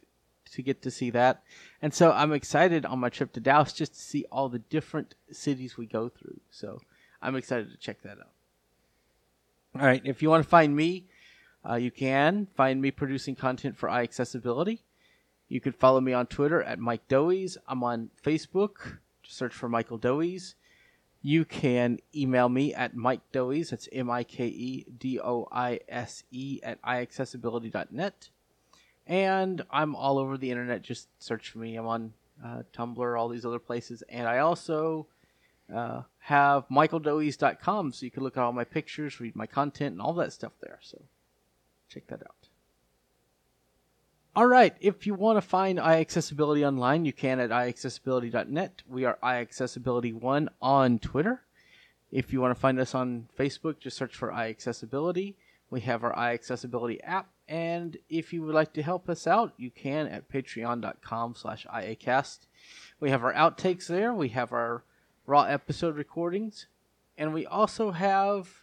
[0.53, 1.43] to get to see that.
[1.81, 5.15] And so I'm excited on my trip to Dallas just to see all the different
[5.31, 6.41] cities we go through.
[6.51, 6.81] So
[7.23, 8.33] I'm excited to check that out.
[9.75, 11.07] All right, if you want to find me,
[11.69, 14.81] uh, you can find me producing content for iAccessibility.
[15.49, 17.59] You can follow me on Twitter at Mike Doise.
[17.69, 18.99] I'm on Facebook.
[19.23, 20.55] Just search for Michael Doise.
[21.21, 23.71] You can email me at Mike Doise.
[23.71, 28.31] That's M I K E D O I S E at iAccessibility.net.
[29.07, 30.83] And I'm all over the internet.
[30.83, 31.77] Just search for me.
[31.77, 32.13] I'm on
[32.45, 34.03] uh, Tumblr, all these other places.
[34.09, 35.07] And I also
[35.73, 40.01] uh, have michaeldoise.com so you can look at all my pictures, read my content, and
[40.01, 40.79] all that stuff there.
[40.83, 41.03] So
[41.93, 42.49] check that out.
[44.35, 48.83] All right, if you want to find iAccessibility online, you can at iAccessibility.net.
[48.89, 51.43] We are iAccessibility1 on Twitter.
[52.11, 55.35] If you want to find us on Facebook, just search for iAccessibility.
[55.69, 59.71] We have our iAccessibility app, and if you would like to help us out, you
[59.71, 62.47] can at patreon.com slash iacast.
[63.01, 64.15] We have our outtakes there.
[64.15, 64.85] We have our
[65.27, 66.69] raw episode recordings,
[67.19, 68.62] and we also have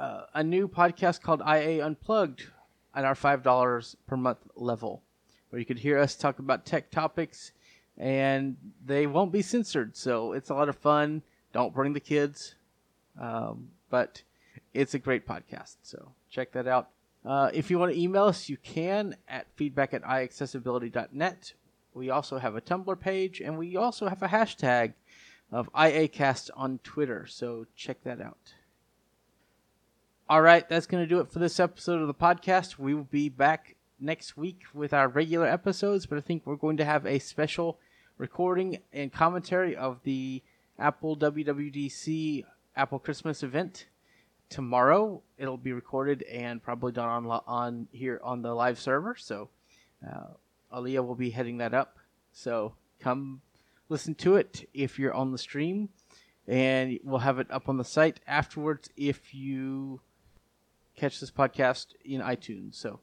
[0.00, 2.46] uh, a new podcast called IA Unplugged
[2.94, 5.02] at our five dollars per month level,
[5.50, 7.52] where you could hear us talk about tech topics,
[7.98, 9.96] and they won't be censored.
[9.96, 11.22] So it's a lot of fun.
[11.52, 12.54] Don't bring the kids,
[13.20, 14.22] um, but
[14.72, 15.76] it's a great podcast.
[15.82, 16.88] So check that out.
[17.24, 21.52] Uh, if you want to email us, you can at feedback at iAccessibility.net.
[21.92, 24.94] We also have a Tumblr page, and we also have a hashtag
[25.52, 27.26] of IACast on Twitter.
[27.26, 28.54] So check that out.
[30.30, 32.78] All right, that's going to do it for this episode of the podcast.
[32.78, 36.76] We will be back next week with our regular episodes, but I think we're going
[36.76, 37.80] to have a special
[38.16, 40.40] recording and commentary of the
[40.78, 42.44] Apple WWDC
[42.76, 43.86] Apple Christmas event
[44.48, 45.20] tomorrow.
[45.36, 49.16] It'll be recorded and probably done on on here on the live server.
[49.18, 49.48] So
[50.08, 50.34] uh,
[50.70, 51.98] will be heading that up.
[52.30, 53.40] So come
[53.88, 55.88] listen to it if you're on the stream,
[56.46, 60.00] and we'll have it up on the site afterwards if you
[61.00, 62.74] catch this podcast in iTunes.
[62.74, 63.00] So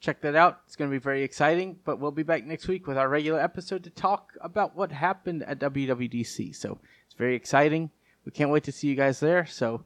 [0.00, 0.60] check that out.
[0.66, 1.78] It's going to be very exciting.
[1.84, 5.42] But we'll be back next week with our regular episode to talk about what happened
[5.42, 6.54] at WWDC.
[6.56, 7.90] So it's very exciting.
[8.24, 9.46] We can't wait to see you guys there.
[9.46, 9.84] So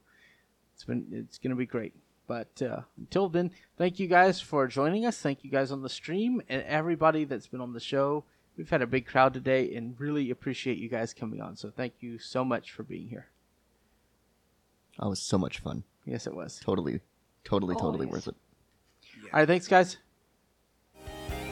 [0.74, 1.94] it's been it's going to be great.
[2.26, 5.18] But uh, until then, thank you guys for joining us.
[5.18, 8.24] Thank you guys on the stream and everybody that's been on the show.
[8.56, 11.56] We've had a big crowd today and really appreciate you guys coming on.
[11.56, 13.26] So thank you so much for being here.
[15.00, 15.82] That was so much fun.
[16.05, 16.61] Yes, it was.
[16.64, 17.01] Totally,
[17.44, 18.26] totally, oh, totally Always.
[18.26, 18.36] worth it.
[19.32, 19.96] All right, thanks, guys.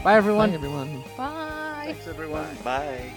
[0.03, 0.51] Bye, everyone.
[0.51, 1.05] Bye, everyone.
[1.17, 1.83] Bye.
[1.87, 2.57] Thanks, everyone.
[2.65, 3.13] Bye.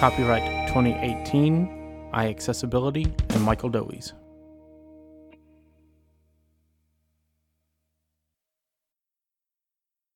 [0.00, 4.12] Copyright 2018, iAccessibility, and Michael Doise.